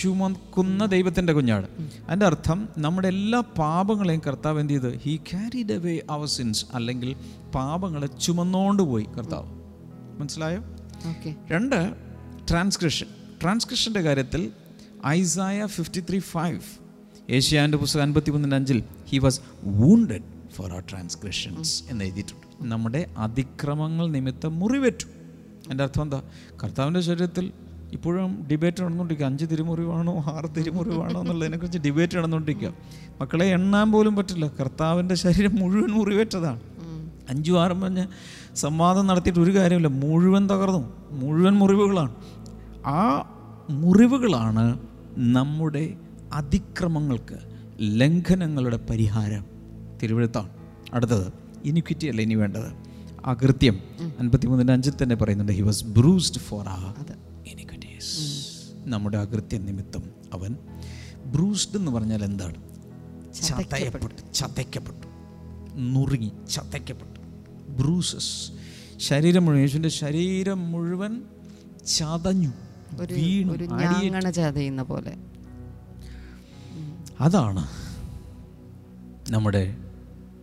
ചുമക്കുന്ന 0.00 0.86
ദൈവത്തിന്റെ 0.86 1.32
കുഞ്ഞാണ് 1.32 1.66
അതിന്റെ 2.06 2.26
അർത്ഥം 2.26 2.68
നമ്മുടെ 2.78 3.08
എല്ലാ 3.08 3.40
പാപങ്ങളെയും 3.40 4.22
കർത്താവ് 4.26 4.60
എന്ത് 4.60 4.72
ചെയ്ത്? 4.72 4.98
He 4.98 5.16
carried 5.16 5.72
away 5.72 6.00
our 6.10 6.26
sins 6.26 6.64
അല്ലെങ്കിൽ 6.74 7.16
പാപങ്ങളെ 7.54 8.06
ചുമന്നോണ്ട് 8.06 8.82
പോയി 8.82 9.04
കർത്താവ്. 9.18 9.46
മനസ്സിലായോ? 10.20 10.60
Okay. 10.60 11.34
രണ്ട് 11.50 11.94
ട്രാൻസ്ക്രിപ്ഷൻ 12.50 13.06
ട്രാൻസ്ക്രിപ്ഷന്റെ 13.42 14.00
കാര്യത്തിൽ 14.00 14.52
ഐസായ 15.06 15.66
ഫിഫ്റ്റി 15.66 16.00
ത്രീ 16.00 16.18
ഫൈവ് 16.18 16.60
ഏഷ്യാന്റെ 17.30 17.78
പുസ്തകം 17.78 18.02
അൻപത്തി 18.02 18.30
മൂന്നിന്റെ 18.30 18.56
അഞ്ചിൽ 18.56 18.84
he 19.08 19.18
was 19.18 19.40
wounded 19.64 20.22
for 20.52 20.72
our 20.72 20.84
transcriptions 20.90 21.84
എന്ന് 21.90 22.04
എഴുതിയിട്ടുണ്ട്. 22.04 22.46
നമ്മുടെ 22.62 23.06
അതിക്രമങ്ങൾ 23.18 24.08
നിമിത്തം 24.08 24.58
മുറിവേറ്റു. 24.58 25.06
എന്റെ 25.70 25.84
അർത്ഥം 25.84 26.02
എന്താ? 26.02 26.22
കർത്താവിന്റെ 26.64 27.00
ശരീരത്തിൽ 27.00 27.52
ഇപ്പോഴും 27.92 28.46
ഡിബേറ്റ് 28.50 28.82
നടന്നുകൊണ്ടിരിക്കുക. 28.82 29.26
അഞ്ച് 29.26 29.44
തിരുമുറിവാണോ 29.44 30.18
ആറ് 30.18 30.50
തിരുമുറിവാണോ 30.56 31.20
എന്നുള്ളതിനെക്കുറിച്ച് 31.20 31.78
ഡിബേറ്റ് 31.78 32.18
നടന്നുകൊണ്ടിരിക്കുക. 32.18 32.74
മക്കളെ 33.20 33.46
എണ്ണാൻ 33.46 33.92
പോലും 33.92 34.16
പറ്റില്ല. 34.16 34.48
കർത്താവിന്റെ 34.48 35.14
ശരീരം 35.14 35.56
മുഴുവൻ 35.56 35.90
മുറിവേറ്റതാണ്. 35.90 36.60
അഞ്ചും 37.28 37.62
ആറും 37.62 37.80
പറഞ്ഞ് 37.80 38.06
സംവാദം 38.54 39.06
നടത്തിയിട്ട് 39.06 39.40
ഒരു 39.40 39.54
കാര്യമില്ല. 39.54 39.88
മുഴുവൻ 39.88 40.46
തകർന്നു. 40.46 40.92
മുഴുവൻ 41.10 41.52
മുറിവുകളാണ്. 41.52 42.14
ആ 42.86 43.30
മുറിവുകളാണ് 43.70 44.78
നമ്മുടെ 45.18 45.94
അതിക്രമങ്ങൾക്ക് 46.32 47.38
ലംഘനങ്ങളുടെ 47.80 48.80
പരിഹാരം. 48.90 49.44
തിരുവഴുത്താണ്. 50.02 50.48
അടുത്തത് 50.92 51.32
ഇനിക്വിറ്റി 51.64 52.06
അല്ല 52.06 52.20
ഇനി 52.20 52.34
വേണ്ടത്. 52.34 52.90
അകൃത്യം 53.24 53.78
അൻപത്തിമൂന്നിന്റെ 54.20 54.72
അഞ്ചിൽ 54.72 54.92
തന്നെ 55.02 55.16
പറയുന്നുണ്ട്. 55.16 55.52
ഹി 55.52 55.62
വാസ് 55.62 55.84
ബ്രൂസ്ഡ് 55.84 56.38
ഫോർ 56.38 56.68
ആ 56.68 56.94
നമ്മുടെ 58.90 59.18
അകൃത്യം 59.18 59.66
നിമിത്തം 59.66 60.02
അവൻ 60.32 60.56
ബ്രൂസ്ഡ് 61.26 61.76
എന്ന് 61.76 61.92
പറഞ്ഞാൽ 61.92 62.24
എന്താണ്? 62.24 62.54
ചതയപ്പെട്ടു 63.32 64.32
ചതയ്ക്കപ്പെട്ടു. 64.32 65.06
നുറുങ്ങി 65.74 66.32
ചതയ്ക്കപ്പെട്ടു. 66.50 67.20
ബ്രൂസസ് 67.72 68.52
ശരീരം 68.96 69.44
മുഴുവൻ 69.44 69.60
യേശുവിന്റെ 69.60 69.88
ശരീരം 69.88 70.72
മുഴുവൻ 70.72 71.22
ചതഞ്ഞു. 71.86 72.52
ചതയുന്ന 74.30 74.82
പോലെ. 74.82 75.16
അതാണ് 77.20 77.68
നമ്മുടെ 79.30 79.76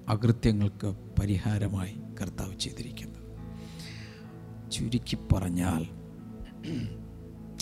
അകൃത്യങ്ങൾക്ക് 0.10 0.96
പരിഹാരമായി 1.22 1.96
കർത്താവ് 2.22 2.60
ചെയ്തിരിക്കുന്നത്. 2.60 3.18
ചുരുക്കി 4.72 5.18
പറഞ്ഞാൽ 5.34 5.86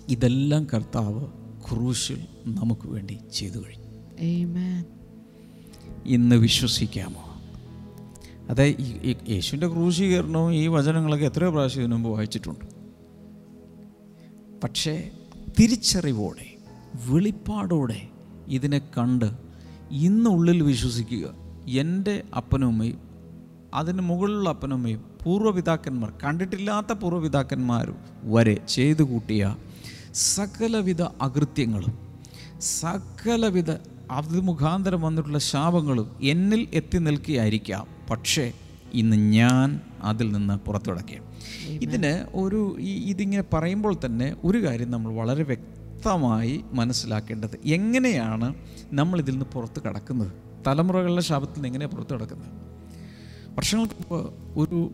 ഇതെല്ലാം 0.10 0.68
കർത്താവ് 0.74 1.28
ക്രൂശിൽ 1.70 2.20
നമുക്ക് 2.46 2.88
വേണ്ടി 2.88 3.20
ചെയ്തു 3.34 3.58
കഴിഞ്ഞു. 3.58 3.86
ഇന്ന് 6.06 6.36
വിശ്വസിക്കാമോ? 6.36 7.24
അതെ 8.50 8.76
യേശുവിന്റെ 9.30 9.68
ക്രൂശീകരണവും 9.68 10.54
ഈ 10.54 10.68
വചനങ്ങളൊക്കെ 10.68 11.26
എത്രയോ 11.26 11.50
പ്രാവശ്യം 11.50 11.82
ഇതിനു 11.82 11.96
മുമ്പ് 11.96 12.10
വായിച്ചിട്ടുണ്ട്. 12.10 12.66
പക്ഷേ 14.64 15.12
തിരിച്ചറിവോടെ 15.60 16.48
വെളിപ്പാടോടെ 17.10 18.02
ഇതിനെ 18.48 18.82
കണ്ട് 18.98 19.32
ഇന്നുള്ളിൽ 19.92 20.64
വിശ്വസിക്കുക 20.64 21.36
എന്റെ 21.68 22.24
അപ്പനമ്മയും 22.36 23.00
അതിന് 23.74 24.02
മുകളിലുള്ള 24.02 24.50
അപ്പനമ്മയും 24.50 25.04
പൂർവപിതാക്കന്മാർ 25.24 26.14
കണ്ടിട്ടില്ലാത്ത 26.24 26.94
പൂർവപിതാക്കന്മാർ 26.94 27.94
വരെ 28.24 28.58
ചെയ്തു 28.70 29.04
കൂട്ടിയ 29.04 29.58
സകലവിധ 30.16 31.02
അകൃത്യങ്ങളും 31.02 31.94
സകലവിധ 32.60 33.72
അത് 34.12 34.40
മുഖാന്തരം 34.40 35.02
വന്നിട്ടുള്ള 35.02 35.38
ശാപങ്ങളും 35.38 36.16
എന്നിൽ 36.22 36.68
എത്തി 36.74 36.98
നിൽക്കുകയായിരിക്കാം. 36.98 37.88
പക്ഷേ 38.10 38.54
ഇന്ന് 38.94 39.18
ഞാൻ 39.18 39.82
അതിൽ 40.02 40.32
നിന്ന് 40.32 40.54
പുറത്തു 40.54 40.92
കിടക്കുക 40.92 41.18
ഇതിന് 41.68 42.26
ഒരു 42.34 42.76
ഈ 42.80 43.10
ഇതിങ്ങനെ 43.10 43.44
പറയുമ്പോൾ 43.54 43.96
തന്നെ 44.06 44.36
ഒരു 44.44 44.66
കാര്യം 44.66 44.92
നമ്മൾ 44.92 45.14
വളരെ 45.14 45.44
വ്യക്തമായി 45.44 46.66
മനസ്സിലാക്കേണ്ടത്. 46.72 47.60
എങ്ങനെയാണ് 47.66 48.56
നമ്മൾ 48.94 49.20
ഇതിൽ 49.20 49.32
നിന്ന് 49.32 49.46
പുറത്ത് 49.46 49.80
കിടക്കുന്നത്? 49.84 50.32
തലമുറകളുടെ 50.68 51.22
ശാപത്തിൽ 51.22 51.56
നിന്ന് 51.56 51.68
എങ്ങനെയാണ് 51.68 51.94
പുറത്ത് 51.94 52.14
കിടക്കുന്നത്? 52.14 52.52
വർഷങ്ങൾക്ക് 53.58 53.94
മുമ്പ് 53.94 54.34
ഒരു 54.58 54.92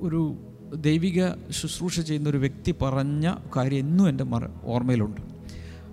ഒരു 0.00 0.36
ദൈവിക 0.74 1.28
ശുശ്രൂഷ 1.50 2.00
ചെയ്യുന്ന 2.00 2.28
ഒരു 2.28 2.36
വ്യക്തി 2.36 2.74
പറഞ്ഞ 2.82 3.34
കാര്യം 3.56 3.78
എന്നും 3.78 4.08
എന്റെ 4.08 4.24
മറ 4.24 4.42
ഓർമ്മയിലുണ്ട്. 4.64 5.20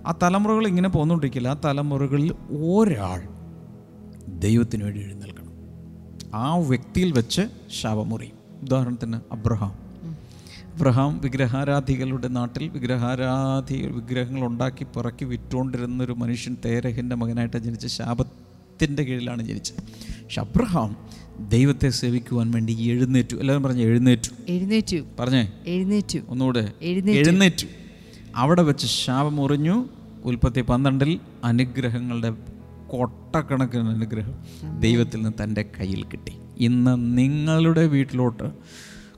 ആ 0.06 0.14
തലമുറകൾ 0.22 0.66
ഇങ്ങനെ 0.66 0.88
പോന്നുകൊണ്ടിരിക്കില്ല. 0.88 1.48
ആ 1.48 1.56
തലമുറകളിൽ 1.64 2.32
ഒരാൾ 2.50 3.22
ദൈവത്തിന് 4.28 4.84
വേണ്ടി 4.84 5.00
എഴുന്നേൽക്കണം. 5.00 5.46
ആ 6.34 6.56
വ്യക്തിയിൽ 6.56 7.12
വെച്ച് 7.12 7.42
ശാപമുറി 7.80 8.32
ഉദാഹരണത്തിന് 8.62 9.20
അബ്രഹാം. 9.32 9.86
അബ്രഹാം 10.74 11.20
വിഗ്രഹാരാധികളുടെ 11.20 12.28
നാട്ടിൽ 12.28 12.68
വിഗ്രഹാരാധി 12.68 13.86
വിഗ്രഹങ്ങൾ 13.86 14.46
ഉണ്ടാക്കി 14.46 14.84
പിറക്കി 14.84 15.24
വിറ്റുകൊണ്ടിരുന്ന 15.24 16.02
ഒരു 16.02 16.12
മനുഷ്യൻ 16.12 16.56
തേരഹിന്റെ 16.64 17.16
മകനായിട്ട് 17.16 17.56
ജനിച്ച 17.56 17.86
ശാപത്തിന്റെ 17.86 19.02
കീഴിലാണ് 19.02 19.42
ജനിച്ചത്. 19.42 19.76
പക്ഷെ 20.24 20.40
അബ്രഹാം 20.40 20.96
ദൈവത്തെ 21.40 21.88
സേവിക്കുവാൻ 21.88 22.50
വേണ്ടി 22.50 22.72
എഴുന്നേറ്റു. 22.72 23.36
എല്ലാവരും 23.36 23.62
പറഞ്ഞു 23.62 23.82
എഴുന്നേറ്റു. 23.82 24.30
എഴുന്നേറ്റു. 24.48 24.96
പറഞ്ഞേ? 25.20 25.52
എഴുന്നേറ്റു. 25.66 26.18
ഒന്നുകൂടെ. 26.28 26.72
എഴുന്നേറ്റു. 26.82 27.66
അവിടെ 28.36 28.62
വെച്ച് 28.62 28.86
ശാപം 28.86 29.40
ഉറിഞ്ഞു 29.40 29.88
ഉൽപ്പത്തി 30.24 30.60
പന്ത്രണ്ടിൽ 30.60 31.20
അനുഗ്രഹങ്ങളുടെ 31.44 32.30
കൊട്ടക്കണക്കിന് 32.88 33.88
അനുഗ്രഹം 33.88 34.34
ദൈവത്തിൽ 34.80 35.16
നിന്ന് 35.16 35.42
തന്റെ 35.42 35.64
കയ്യിൽ 35.80 36.04
കിട്ടി. 36.04 36.32
ഇന്ന് 36.58 37.18
നിങ്ങളുടെ 37.18 37.86
വീട്ടിലോട്ട് 37.86 38.50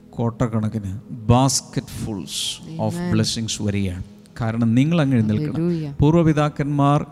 കോട്ടക്കണക്കിന് 0.09 0.99
ബാസ്ക്കറ്റ് 1.11 1.87
ഫുൾസ് 1.87 2.81
ഓഫ് 2.81 2.97
ബ്ലെസ്സിങ്സ് 3.11 3.61
വരികയാണ്. 3.61 4.03
കാരണം 4.41 4.75
നിങ്ങൾ 4.75 5.01
അങ്ങ് 5.01 5.29
നിൽക്കണം. 5.29 5.95
പൂർവപിതാക്കന്മാർ 6.01 7.05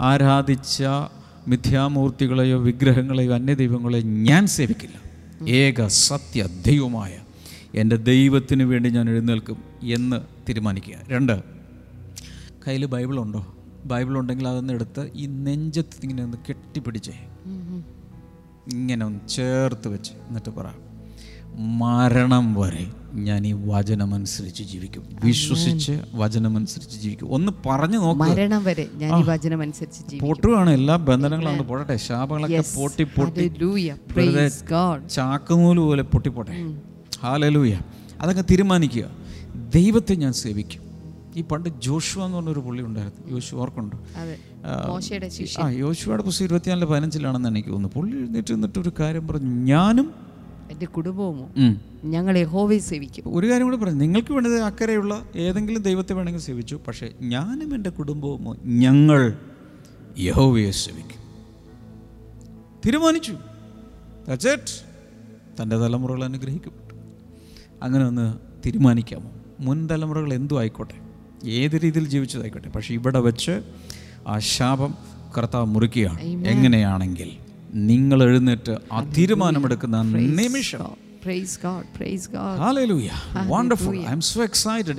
ആരാധിച്ച 0.00 0.84
മിഥ്യാമൂർത്തികളെയോ 1.48 2.58
വിഗ്രഹങ്ങളെയോ 2.58 3.34
അന്യദൈവങ്ങളെയോ 3.34 4.02
ഞാൻ 4.02 4.46
സേവിക്കില്ല. 4.46 4.96
ഏക 5.50 5.86
സത്യ 5.86 6.46
ദൈവമായ 6.66 7.18
എന്റെ 7.74 7.96
ദൈവത്തിന് 7.96 8.62
വേണ്ടി 8.62 8.88
ഞാൻ 8.90 9.10
എഴുന്നേൽക്കും 9.10 9.58
എന്ന് 9.82 10.20
തീരുമാനിക്കുക. 10.48 10.94
രണ്ട് 11.08 11.42
കയ്യിൽ 12.66 12.86
ബൈബിളുണ്ടോ? 12.86 13.54
ബൈബിൾ 13.84 14.18
ഉണ്ടെങ്കിൽ 14.18 14.48
അതൊന്ന് 14.48 14.72
എടുത്ത് 14.72 15.10
ഈ 15.14 15.26
നെഞ്ചത്ത് 15.26 15.98
ഇങ്ങനെ 16.02 16.22
ഒന്ന് 16.22 16.36
കെട്ടിപ്പിടിച്ചേ 16.48 17.12
ഇങ്ങനെ 18.72 19.06
ഒന്ന് 19.06 19.28
ചേർത്ത് 19.28 19.88
വെച്ച് 19.88 20.12
എന്നിട്ട് 20.12 20.50
പറ 20.50 20.66
മരണം 21.58 22.54
വരെ 22.54 22.86
ഞാൻ 23.14 23.46
ഈ 23.46 23.52
വചനമനുസരിച്ച് 23.52 24.62
ജീവിക്കും. 24.62 25.04
വിശ്വസിച്ച് 25.24 25.92
വചനമനുസരിച്ച് 26.14 26.98
ജീവിക്കും. 26.98 27.32
ഒന്ന് 27.32 27.52
പറഞ്ഞു 27.66 27.98
മരണം 27.98 28.64
വരെ 28.64 28.88
ഞാൻ 28.94 29.20
ഈ 29.20 29.22
വചനമനുസരിച്ച് 29.22 30.00
ജീവിക്കും. 30.00 30.26
പൊട്ടുകയാണ് 30.26 30.70
എല്ലാ 30.70 30.96
ബന്ധനങ്ങളും 30.96 31.66
പോട്ടെ. 31.66 31.96
ശാപങ്ങളൊക്കെ. 31.96 32.64
പൊട്ടി 32.76 33.04
പൊട്ടി. 33.04 33.52
ചാക്കുനൂൽ 35.08 35.78
പോലെ 35.78 36.02
പൊട്ടിപ്പോട്ടെ. 36.02 36.80
ഹാലലൂയ 37.22 37.78
അതൊക്കെ 38.20 38.42
തീരുമാനിക്കുക. 38.42 39.04
ദൈവത്തെ 39.74 40.14
ഞാൻ 40.14 40.32
സേവിക്കും. 40.32 40.82
ഈ 41.36 41.42
പണ്ട് 41.42 41.68
ജോഷുവ 41.82 42.24
എന്ന് 42.24 42.36
പറഞ്ഞൊരു 42.36 42.60
പുള്ളി 42.60 42.82
ഉണ്ടായിരുന്നു. 42.82 43.32
യോശു 43.32 43.56
ഓർക്കുണ്ടോ 43.56 43.98
ആ 45.62 45.68
യോശുവയുടെ 45.68 46.22
പുസ്തകം 46.22 46.46
ഇരുപത്തിനാലിൽ 46.46 46.84
പതിനഞ്ചിലാണെന്ന് 46.84 47.48
എനിക്ക് 47.48 47.68
തോന്നുന്നു 47.68 48.00
പുള്ളി 48.00 48.16
എഴുന്നേറ്റ് 48.16 48.54
നിന്നിട്ട് 48.54 48.78
ഒരു 48.78 48.92
കാര്യം 49.00 49.28
പറഞ്ഞു. 49.28 49.64
ഞാനും 49.64 50.14
എന്റെ 50.70 50.86
കുടുംബവുമോ? 50.86 51.50
ഞങ്ങൾ 52.04 52.38
യഹോവയെ 52.38 52.78
സേവിക്കും. 52.78 53.36
ഒരു 53.36 53.46
കാര്യം 53.46 53.66
കൂടി 53.66 53.76
പറഞ്ഞു 53.76 53.98
നിങ്ങൾക്ക് 53.98 54.32
വേണ്ടത് 54.32 54.60
അക്കരെയുള്ള 54.60 55.26
ഏതെങ്കിലും 55.36 55.82
ദൈവത്തെ 55.82 56.14
വേണമെങ്കിൽ 56.14 56.40
സേവിച്ചു. 56.40 56.80
പക്ഷേ 56.86 57.08
ഞാനും 57.22 57.74
എന്റെ 57.74 57.90
കുടുംബവുമോ? 57.90 58.56
ഞങ്ങൾ 58.64 59.38
യഹോവയെ 60.18 60.70
സേവിക്കും. 60.70 61.24
തീരുമാനിച്ചു. 62.86 63.32
That's 63.32 64.48
it. 64.54 64.68
തന്റെ 65.62 65.76
തലമുറകൾ 65.76 66.24
അനുഗ്രഹിക്കപ്പെട്ടു 66.24 66.94
അങ്ങനെ 67.84 68.04
ഒന്ന് 68.04 68.34
തീരുമാനിക്കാമോ? 68.66 69.30
മുൻ 69.60 69.88
തലമുറകൾ 69.88 70.34
എന്തു 70.34 70.58
ആയിക്കോട്ടെ. 70.58 70.94
ഏത് 71.48 71.72
രീതിയിൽ 71.72 72.08
ജീവിച്ചതായിക്കോട്ടെ. 72.08 72.68
പക്ഷേ 72.68 72.94
ഇവിടെ 72.94 73.18
വെച്ച് 73.18 73.62
ആ 74.26 74.38
ശാപം 74.38 74.94
കർത്താവ് 75.38 75.66
മുറിക്കുകയാണ്. 75.66 76.20
എങ്ങനെയാണെങ്കിൽ 76.20 77.43
നിങ്ങൾ 77.74 78.24
എഴുന്നേറ്റ് 78.24 78.78
ആ 78.92 79.00
തീരുമാനമെടുക്കുന്ന 79.16 80.02
നിമിഷം 80.36 80.84
പ്രൈസ് 81.24 81.58
ഗോഡ് 81.64 81.86
ഗോഡ്. 82.34 82.58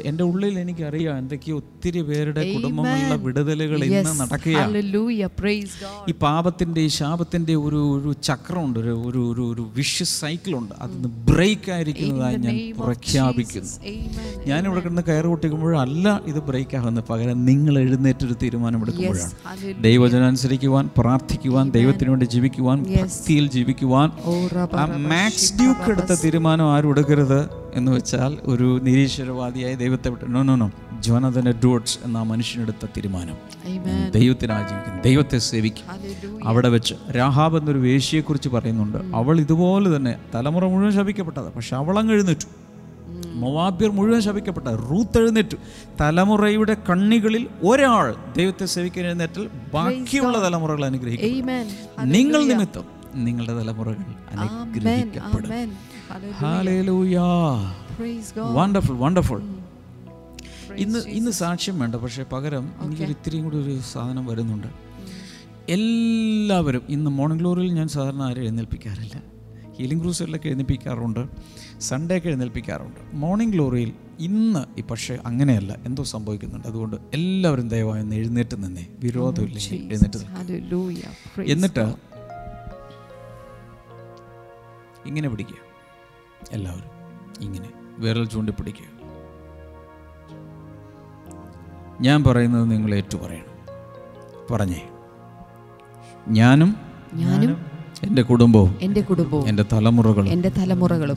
എന്റെ 0.10 0.24
ഉള്ളിൽ 0.24 0.56
എനിക്കറിയാം 0.60 1.18
എന്തൊക്കെയോ 1.18 1.56
ഒത്തിരി 1.58 2.02
പേരുടെ 2.02 2.42
കുടുംബങ്ങളിലെ 2.54 3.18
വിടുതലുകൾ 3.26 3.80
ഇന്ന് 3.84 4.14
നടക്കുകയാണ് 4.22 4.68
ഹല്ലേലൂയ 4.68 5.26
പ്രൈസ് 5.40 5.76
ഗോഡ് 5.84 6.10
ഈ 6.12 6.14
പാപത്തിന്റെ 6.22 6.82
ഈ 6.82 6.92
ശാപത്തിന്റെ 7.00 7.56
ഒരു 7.66 7.82
ഒരു 7.96 8.12
ചക്രമുണ്ട് 8.28 8.80
ഒരു 8.80 8.94
ഒരു 9.10 9.22
ഒരു 9.32 9.44
ഒരു 9.52 9.64
സൈക്കിൾ 10.22 10.54
ഉണ്ട്. 10.58 10.74
അതിന്ന് 10.82 11.10
ബ്രേക്ക് 11.30 11.70
ആയിരിക്കുന്നതായി 11.72 12.38
ഞാൻ 12.46 12.56
പ്രഖ്യാപിക്കുന്നു. 12.80 13.72
ഞാനിവിടെ 14.48 14.80
കിടന്ന് 14.80 15.04
കയറ് 15.10 15.28
പൊട്ടിക്കുമ്പോഴല്ല 15.32 16.08
ഇത് 16.26 16.40
ബ്രേക്ക് 16.50 16.78
ആകുന്നത്. 16.78 17.06
പകരം 17.10 17.46
നിങ്ങൾ 17.46 17.80
എഴുന്നേറ്റൊരു 17.80 18.36
തീരുമാനമെടുക്കുമ്പോഴാണ്. 18.44 19.84
ദൈവജനം 19.84 20.28
അനുസരിക്കുവാൻ 20.32 20.90
പ്രാർത്ഥിക്കുവാൻ 20.98 21.66
ദൈവത്തിന് 21.72 22.10
വേണ്ടി 22.10 22.26
ജീവിക്കുവാൻ 22.36 22.80
ഭക്തിയിൽ 22.84 23.48
ജീവിക്കുവാൻ. 23.58 24.10
മാക്സ് 25.10 25.52
ഡ്യൂക്ക് 25.60 25.90
എടുത്ത 25.94 26.14
തീരുമാനം 26.24 26.74
ആരും 26.74 26.90
എടുക്കരുത് 26.90 27.50
എന്ന് 27.74 27.92
വെച്ചാൽ 27.92 28.38
ഒരു 28.44 28.80
നിരീശ്വരവാദിയായ 28.84 29.76
ദൈവത്തെ 29.76 30.10
വിട്ട്. 30.10 30.36
No 30.36 30.42
no 30.42 30.56
no 30.56 30.72
Jonathan 31.00 31.50
Edwards 31.50 32.00
എന്ന 32.04 32.18
ആ 32.18 32.24
മനുഷ്യനെടുത്ത 32.24 32.86
തീരുമാനം. 32.86 33.36
ദൈവത്തിന് 34.12 34.54
ജീവിക്കും 34.54 35.02
ദൈവത്തെ 35.02 35.38
സേവിക്കും. 35.38 35.86
അവിടെ 36.48 36.70
വെച്ച് 36.70 36.94
രാഹാബ് 37.18 37.58
എന്നൊരു 37.58 37.78
വേശിയെക്കുറിച്ച് 37.78 38.50
പറയുന്നുണ്ട്. 38.50 38.98
അവൾ 39.16 39.40
ഇതുപോലെ 39.40 39.96
തന്നെ 39.96 40.16
തലമുറ 40.36 40.66
മുഴുവൻ 40.66 40.94
ശപിക്കപ്പെട്ടത്. 40.94 41.54
പക്ഷെ 41.54 41.76
അവൾ 41.76 42.00
അങ്ങ് 42.00 42.14
എഴുന്നേറ്റു. 42.14 42.48
മൊവാബ്യർ 43.34 43.92
മുഴുവൻ 43.92 44.22
ശപിക്കപ്പെട്ട. 44.22 44.68
റൂത്ത് 44.68 45.18
എഴുന്നേറ്റു. 45.20 45.56
തലമുറയുടെ 46.02 46.78
കണ്ണികളിൽ 46.90 47.48
ഒരാൾ 47.64 48.16
ദൈവത്തെ 48.38 48.66
സേവിക്കാൻ 48.66 49.06
എഴുന്നേറ്റാൽ 49.06 49.50
ബാക്കിയുള്ള 49.74 50.44
തലമുറകൾ 50.44 50.86
അനുഗ്രഹിക്കും. 50.86 51.48
നിങ്ങൾ 52.04 52.44
നിമിത്തം 52.46 52.84
നിങ്ങളുടെ 53.16 53.58
തലമുറകൾ. 53.58 54.06
അനുഗ്രഹിക്കപ്പെടും. 54.40 55.95
വണ്ടർഫുൾ 58.54 58.96
വണ്ടർഫുൾ 58.96 59.42
ഇന്ന് 60.76 61.00
ഇന്ന് 61.00 61.32
സാക്ഷ്യം 61.32 61.80
വേണ്ട 61.80 61.96
പക്ഷേ 61.96 62.24
പകരം 62.24 62.74
എനിക്കൊരു 62.82 63.10
ഇത്തിരിയും 63.10 63.44
കൂടി 63.44 63.58
ഒരു 63.58 63.80
സാധനം 63.94 64.26
വരുന്നുണ്ട്. 64.26 64.68
എല്ലാവരും 65.70 66.82
ഇന്ന് 66.90 67.12
മോർണിംഗ് 67.12 67.42
ഗ്ലോറിയിൽ 67.42 67.74
ഞാൻ 67.74 67.88
സാധാരണ 67.88 68.22
ആരും 68.22 68.42
എഴുന്നേൽപ്പിക്കാറില്ല. 68.42 69.24
ഹീലിംഗ് 69.80 70.04
ക്രൂസറിലൊക്കെ 70.04 70.48
എഴുന്നേൽപ്പിക്കാറുണ്ട്. 70.48 71.28
സൺഡേ 71.82 72.18
ഒക്കെ 72.18 72.28
എഴുന്നേൽപ്പിക്കാറുണ്ട്. 72.28 73.16
മോർണിംഗ് 73.16 73.54
ഗ്ലോറിയിൽ 73.54 73.94
ഇന്ന് 74.20 74.80
ഈ 74.80 74.82
പക്ഷേ 74.82 75.18
അങ്ങനെയല്ല 75.26 75.78
എന്തോ 75.86 76.04
സംഭവിക്കുന്നുണ്ട്. 76.04 76.68
അതുകൊണ്ട് 76.68 76.96
എല്ലാവരും 77.14 77.70
ദയവായി 77.70 78.02
ഒന്ന് 78.02 78.16
എഴുന്നേറ്റ് 78.16 78.64
നിന്നേ. 78.64 78.88
വിരോധമില്ലെങ്കിൽ 79.00 79.76
എഴുന്നേറ്റ് 79.76 80.18
നിൽക്കുക. 80.18 80.42
Hallelujah. 80.42 81.52
എന്നിട്ട് 81.52 81.94
ഇങ്ങനെ 85.06 85.30
പിടിക്കുക 85.30 85.75
എല്ലാവരും 86.52 86.90
ഇങ്ങനെ 87.42 87.70
വിരൽ 87.98 88.26
ചൂണ്ടിപ്പിടിക്കുക. 88.26 88.86
ഞാൻ 92.02 92.24
പറയുന്നത് 92.24 92.72
നിങ്ങൾ 92.72 92.96
ഏറ്റു 92.96 93.18
പറയണം 93.18 93.52
പറഞ്ഞേ. 94.52 94.82
ഞാനും 96.28 96.76
ഞാനും 97.14 97.66
എന്റെ 98.04 98.22
കുടുംബവും 98.22 98.78
എന്റെ 98.82 99.02
കുടുംബവും 99.02 99.48
എന്റെ 99.48 99.66
തലമുറകളും 99.74 100.30
എന്റെ 100.30 100.50
തലമുറകളും 100.50 101.16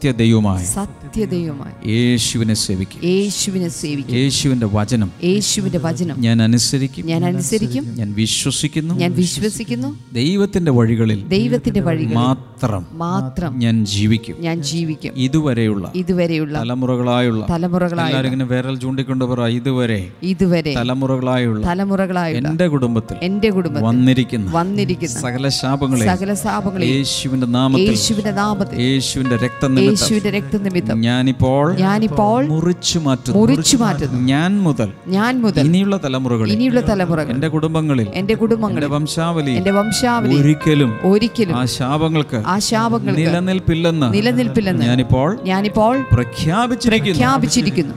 സത്യദൈവമായ 0.00 0.64
സത്യദൈവമായി 0.64 1.74
യേശുവിനെ 1.92 2.54
സേവിക്കും. 2.54 3.00
യേശുവിനെ 3.04 3.68
സേവിക്കും. 3.70 4.14
യേശുവിന്റെ 4.14 4.66
വചനം. 4.72 5.08
യേശുവിന്റെ 5.24 5.78
വചനം. 5.78 6.16
ഞാൻ 6.20 6.42
അനുസരിക്കും. 6.42 7.06
ഞാൻ 7.06 7.24
അനുസരിക്കും. 7.24 7.84
ഞാൻ 7.96 8.08
വിശ്വസിക്കുന്നു. 8.14 8.94
ഞാൻ 8.94 9.10
വിശ്വസിക്കുന്നു. 9.12 9.88
ദൈവത്തിന്റെ 10.12 10.72
വഴികളിൽ 10.72 11.20
ദൈവത്തിന്റെ 11.28 11.80
വഴികളിൽ 11.80 12.14
മാത്രം 12.14 12.86
മാത്രം 12.98 13.58
ഞാൻ 13.58 13.84
ജീവിക്കും. 13.86 14.36
ഞാൻ 14.40 14.62
ജീവിക്കും. 14.62 15.12
ഇതുവരെയുള്ള 15.18 15.92
ഇതുവരെയുള്ള 15.94 16.54
തലമുറകളായുള്ള 16.58 17.42
തലമുറകളായ 17.50 18.12
വേറൽ 18.14 18.26
ഇങ്ങനെ 18.26 18.44
വിരൽ 18.44 18.78
ചൂണ്ടിക്കൊണ്ട് 18.78 19.24
പറ 19.24 19.46
ഇതുവരെ 19.50 20.00
ഇതുവരെ 20.22 20.74
തലമുറകളായുള്ള 20.74 21.62
തലമുറകളായുള്ള 21.66 22.48
എന്റെ 22.48 22.68
കുടുംബത്തിൽ 22.68 23.18
എന്റെ 23.22 23.50
കുടുംബം 23.50 23.82
വന്നിരിക്കുന്ന 23.82 24.50
വന്നിരിക്കുന്ന 24.52 25.20
സകല 25.20 25.48
ശാപങ്ങളെ 25.60 26.06
സകല 26.06 26.34
ശാപങ്ങളെ 26.46 26.88
യേശുവിന്റെ 26.88 27.50
നാമത്തിൽ 27.58 27.88
യേശുവിന്റെ 27.88 28.34
നാമത്തിൽ 28.42 28.80
യേശുവിന്റെ 28.80 29.36
രക്തം 29.36 29.72
യേശുവിന്റെ 29.90 30.30
രക്തനിമിത്തം 30.30 31.00
ഞാനിപ്പോൾ 31.00 31.76
ഞാനിപ്പോൾ 31.76 32.46
മുറിച്ചു 32.46 32.98
മാറ്റുന്നു. 32.98 33.40
മുറിച്ചു 33.40 33.76
മാറ്റുന്നു. 33.76 34.20
ഞാൻ 34.20 34.62
മുതൽ 34.62 34.92
ഞാൻ 35.06 35.42
മുതൽ 35.42 35.60
ഇനിയുള്ള 35.60 35.96
തലമുറകളിൽ 36.04 36.52
ഇനിയുള്ള 36.52 36.80
തലമുറകൾ 36.80 37.30
എന്റെ 37.30 37.48
കുടുംബങ്ങളിൽ 37.48 38.08
എന്റെ 38.14 38.34
കുടുംബങ്ങളിൽ 38.34 38.84
എന്റെ 38.84 38.94
വംശാവലി 38.96 39.50
എന്റെ 39.50 39.70
വംശാവലി 39.70 40.36
ഒരിക്കലും 40.36 40.98
ഒരിക്കലും 41.02 41.56
ആ 41.56 41.64
ശാപങ്ങൾക്ക് 41.64 42.42
ആ 42.46 42.58
ശാപങ്ങൾക്ക് 42.58 43.20
നിലനിൽപ്പില്ലെന്ന് 43.20 44.14
നിലനിൽപ്പില്ലെന്ന് 44.14 44.86
ഞാനിപ്പോൾ 44.86 45.38
ഞാനിപ്പോൾ 45.42 46.04
പ്രഖ്യാപിച്ചിരിക്കുന്നു. 46.12 47.12
പ്രഖ്യാപിച്ചിരിക്കുന്നു. 47.12 47.94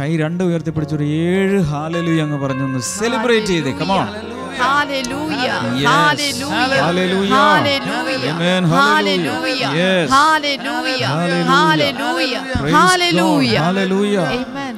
കൈ 0.00 0.16
രണ്ട് 0.16 0.44
ഉയർത്തിപ്പിടിച്ചൊരു 0.44 1.04
ഏഴ് 1.04 1.60
ഹാലലു 1.60 2.22
അങ്ങ് 2.22 2.38
പറഞ്ഞു 2.38 2.80
സെലിബ്രേറ്റ് 2.80 3.46
ചെയ്തേ. 3.46 3.70
Come on 3.70 4.06
Hallelujah. 4.56 5.56
Yes. 5.76 5.90
Hallelujah. 5.90 6.82
Hallelujah. 6.86 7.34
Hallelujah. 7.34 8.34
Amen. 8.34 8.64
Hallelujah. 8.64 9.32
Hallelujah. 9.32 9.70
Yes. 9.74 10.10
Hallelujah. 10.10 11.06
Hallelujah. 11.06 12.42
Hallelujah. 12.78 13.60
Hallelujah. 13.60 14.26
Amen. 14.32 14.74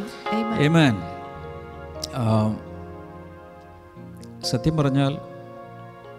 Amen. 0.67 0.95
സത്യം 4.51 4.77
പറഞ്ഞാൽ 4.77 5.13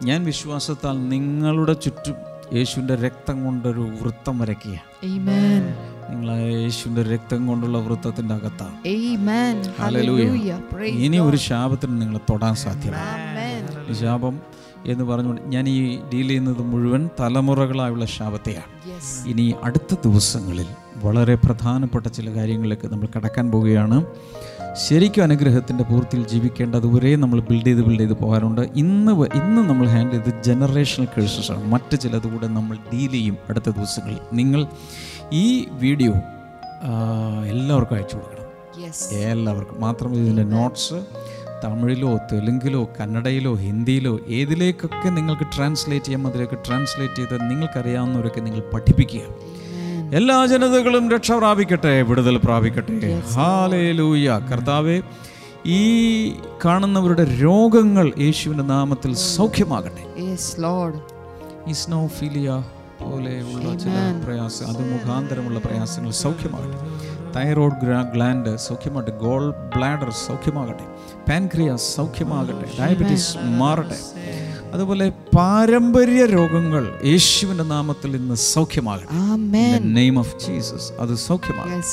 ഞാൻ 0.03 0.23
വിശ്വാസത്താൽ 0.23 0.95
നിങ്ങളുടെ 1.09 1.73
ചുറ്റും 1.73 2.15
യേശുവിന്റെ 2.53 2.95
രക്തം 2.95 3.45
കൊണ്ടൊരു 3.45 3.79
വൃത്തം 3.79 4.39
വരയ്ക്കുക 4.39 4.77
Amen. 5.03 5.63
നിങ്ങൾ 6.09 6.31
യേശുവിന്റെ 6.35 7.03
രക്തം 7.03 7.47
കൊണ്ടുള്ള 7.47 7.77
വൃത്തത്തിന്റെ 7.77 8.35
അകത്താണ്. 8.35 8.77
ഇനി 10.83 11.17
ഒരു 11.17 11.37
ശാപത്തിന് 11.37 12.01
നിങ്ങൾ 12.01 12.17
തൊടാൻ 12.17 12.55
സാധ്യമല്ല. 12.55 13.93
ശാപം 13.93 14.39
എന്ന് 14.85 15.03
പറഞ്ഞുകൊണ്ട് 15.03 15.41
ഞാൻ 15.41 15.69
ഈ 15.69 15.99
ഡീൽ 16.13 16.27
ചെയ്യുന്നത് 16.27 16.61
മുഴുവൻ 16.61 17.09
തലമുറകളായുള്ള 17.19 18.05
ശാപത്തെയാണ്. 18.05 18.71
ഇനി 19.29 19.55
അടുത്ത 19.63 19.95
ദിവസങ്ങളിൽ 20.05 20.67
വളരെ 21.03 21.35
പ്രധാനപ്പെട്ട 21.35 22.07
ചില 22.07 22.33
കാര്യങ്ങളിലേക്ക് 22.33 22.87
നമ്മൾ 22.87 23.07
കടക്കാൻ 23.15 23.51
പോവുകയാണ്. 23.51 24.05
ശരിക്കും 24.87 25.23
അനുഗ്രഹത്തിന്റെ 25.23 25.83
പൂർത്തിയിൽ 25.83 26.27
ജീവിക്കേണ്ടതുവരെ 26.27 27.15
നമ്മൾ 27.15 27.39
ബിൽഡ് 27.39 27.65
ചെയ്ത് 27.65 27.81
ബിൽഡ് 27.81 27.99
ചെയ്ത് 27.99 28.13
പോകാറുണ്ട്. 28.13 28.61
ഇന്ന് 28.75 29.11
ഇന്ന് 29.11 29.61
നമ്മൾ 29.69 29.87
ഹാൻഡിൽ 29.87 30.19
ചെയ്ത് 30.23 30.43
ജനറേഷണൽ 30.43 31.07
കേഴ്സസ് 31.17 31.51
ആണ്. 31.51 31.67
മറ്റു 31.71 31.95
ചിലത് 31.95 32.27
കൂടെ 32.33 32.47
നമ്മൾ 32.47 32.77
ഡീൽ 32.93 33.11
ചെയ്യും 33.11 33.37
അടുത്ത 33.49 33.69
ദിവസങ്ങളിൽ. 33.69 34.17
നിങ്ങൾ 34.33 34.67
ഈ 35.33 35.67
വീഡിയോ 35.69 36.13
എല്ലാവർക്കും 37.49 37.95
അയച്ചു 37.95 38.15
കൊടുക്കണം. 38.15 38.35
എല്ലാവർക്കും. 39.11 39.81
മാത്രമല്ല 39.81 40.19
ഇതിന്റെ 40.19 40.43
നോട്ട്സ് 40.43 40.93
തമിഴിലോ 41.63 42.19
തെലുങ്കിലോ 42.31 42.87
കന്നഡയിലോ 42.99 43.53
ഹിന്ദിയിലോ 43.53 44.19
ഏതിലേക്കൊക്കെ 44.27 45.09
നിങ്ങൾക്ക് 45.09 45.47
ട്രാൻസ്ലേറ്റ് 45.55 46.05
ചെയ്യാം 46.05 46.27
അതിലേക്ക് 46.27 46.57
ട്രാൻസ്ലേറ്റ് 46.67 47.15
ചെയ്ത് 47.15 47.49
നിങ്ങൾക്കറിയാവുന്നവരൊക്കെ 47.49 48.41
നിങ്ങൾ 48.41 48.59
പഠിപ്പിക്കുക. 48.59 49.21
എല്ലാ 50.15 50.45
ജനതകളും 50.45 51.11
രക്ഷ 51.11 51.31
പ്രാപിക്കട്ടെ 51.31 52.01
വിടുതൽ 52.01 52.37
പ്രാപിക്കട്ടെ. 52.37 53.19
ഹാലേ 53.19 53.91
ലൂയ 53.91 54.39
കർത്താവെ 54.51 55.01
ഈ 55.65 55.81
കാണുന്നവരുടെ 56.65 57.23
രോഗങ്ങൾ 57.23 58.13
യേശുവിന്റെ 58.19 58.63
നാമത്തിൽ 58.63 59.15
സൗഖ്യമാകട്ടെ. 59.15 60.03
Yes, 60.21 60.45
Lord. 60.65 60.95
ഈ 61.69 61.71
സ്നോഫീലിയ 61.71 62.63
പോലെയുള്ള 63.01 63.75
ചില 63.75 64.21
പ്രയാസം 64.25 64.67
അത് 64.67 64.91
മുഖാന്തരമുള്ള 64.91 65.59
പ്രയാസങ്ങൾ 65.59 66.11
സൗഖ്യമാകട്ടെ. 66.11 66.79
തൈറോയ്ഡ് 67.35 68.11
ഗ്ലാൻഡ് 68.13 68.57
സൗഖ്യമാകട്ടെ. 68.57 69.11
ഗോൾ 69.11 69.51
ബ്ലാഡർ 69.51 70.11
സൗഖ്യമാകട്ടെ. 70.11 70.83
പാൻക്രിയാസ് 71.29 71.95
സൗഖ്യമാകട്ടെ. 71.95 72.71
ഡയബറ്റീസ് 72.79 73.37
മാറട്ടെ. 73.37 73.99
അതുപോലെ 74.73 75.09
പാരമ്പര്യ 75.09 76.25
രോഗങ്ങൾ 76.25 76.93
യേശുവിന്റെ 77.05 77.63
നാമത്തിൽ 77.63 78.15
ഇന്ന് 78.15 78.35
സൗഖ്യമാകട്ടെ. 78.35 80.17
ഓഫ് 80.17 80.35
ജീസസ് 80.39 80.91
അത് 80.99 81.15
സൗഖ്യമാകും. 81.15 81.83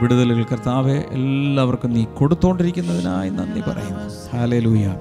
വിടുതലുകൾ 0.00 0.42
കർത്താവെ 0.42 1.04
എല്ലാവർക്കും 1.10 1.92
നീ 1.92 2.04
കൊടുത്തോണ്ടിരിക്കുന്നതിനായി 2.04 3.30
നന്ദി 3.30 3.60
പറയുന്നു. 3.60 4.36
ഹാലേലൂയ 4.36 4.94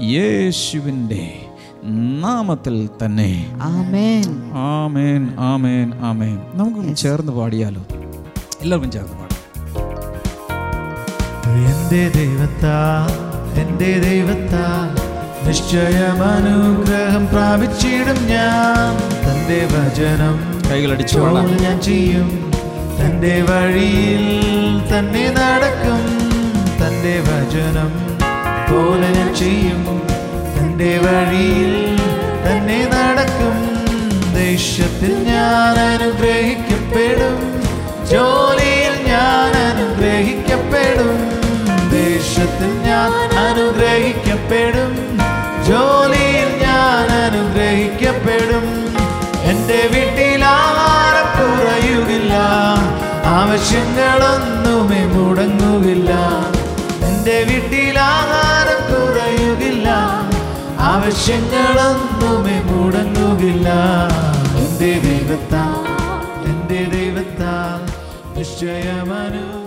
യേശുവിന്റെ 0.00 1.49
നാമത്തിൽ 1.96 2.88
തന്നെ. 3.04 3.58
ആമേൻ. 3.62 4.50
ആമേൻ 4.54 5.34
ആമേൻ 5.38 5.92
ആമേൻ. 6.00 6.38
നമുക്ക് 6.54 6.96
ചേർന്ന് 6.96 7.32
പാടിയാലോ? 7.32 7.80
എല്ലാവർക്കും 8.62 8.92
ചേർന്ന് 8.92 9.12
പാടാം. 9.12 9.30
എന്റെ 11.56 12.12
ദൈവത്താ 12.14 13.08
എന്റെ 13.54 13.98
ദൈവത്താ 13.98 14.96
നിശ്ചയം 15.46 16.24
അനുഗ്രഹം 16.24 17.26
പ്രാപിച്ചിടും 17.26 18.26
ഞാൻ. 18.26 18.96
തന്റെ 19.24 19.64
വചനം 19.64 20.60
കൈകളടിച്ചു 20.70 21.18
പോലെ 21.18 21.62
ഞാൻ 21.62 21.80
ചെയ്യും. 21.80 22.52
തന്റെ 23.00 23.42
വഴിയിൽ 23.42 24.26
തന്നെ 24.78 25.30
നടക്കും. 25.30 26.20
തന്റെ 26.82 27.20
വചനം 27.20 27.90
പോലെ 28.70 29.10
ഞാൻ 29.10 29.34
ചെയ്യും. 29.34 30.09
തന്റെ 30.80 30.98
വഴിയിൽ 30.98 31.96
തന്നെ 32.46 32.88
നടക്കും. 32.92 33.56
ദേശത്തിൽ 34.34 35.14
ഞാൻ 35.14 35.74
അനുഗ്രഹിക്കപ്പെടും. 35.88 37.36
ജോലിയിൽ 38.06 38.94
ഞാൻ 39.06 39.52
അനുഗ്രഹിക്കപ്പെടും. 39.70 41.18
ദേശത്തിൽ 41.90 42.72
ഞാൻ 42.88 43.12
അനുഗ്രഹിക്കപ്പെടും. 43.46 45.18
ജോലിയിൽ 45.64 46.50
ഞാൻ 46.62 47.08
അനുഗ്രഹിക്കപ്പെടും. 47.26 48.66
എന്റെ 49.50 49.80
ആഹാരം 50.44 51.28
കുറയുകില്ല. 51.38 52.34
ആവശ്യങ്ങളൊന്നുമേ 53.26 55.04
മുടങ്ങുകില്ല. 55.04 56.10
എന്റെ 57.06 57.38
വീട്ടിൽ 57.52 57.99
ആവശ്യങ്ങളൊന്നുമേ 61.12 62.56
മുടങ്ങുകില്ല 62.66 63.68
എന്റെ 64.60 64.90
ദൈവത്താ 65.06 65.62
എന്റെ 66.50 66.82
ദൈവത്താ 66.92 67.54
നിശ്ചയമനു 68.36 69.59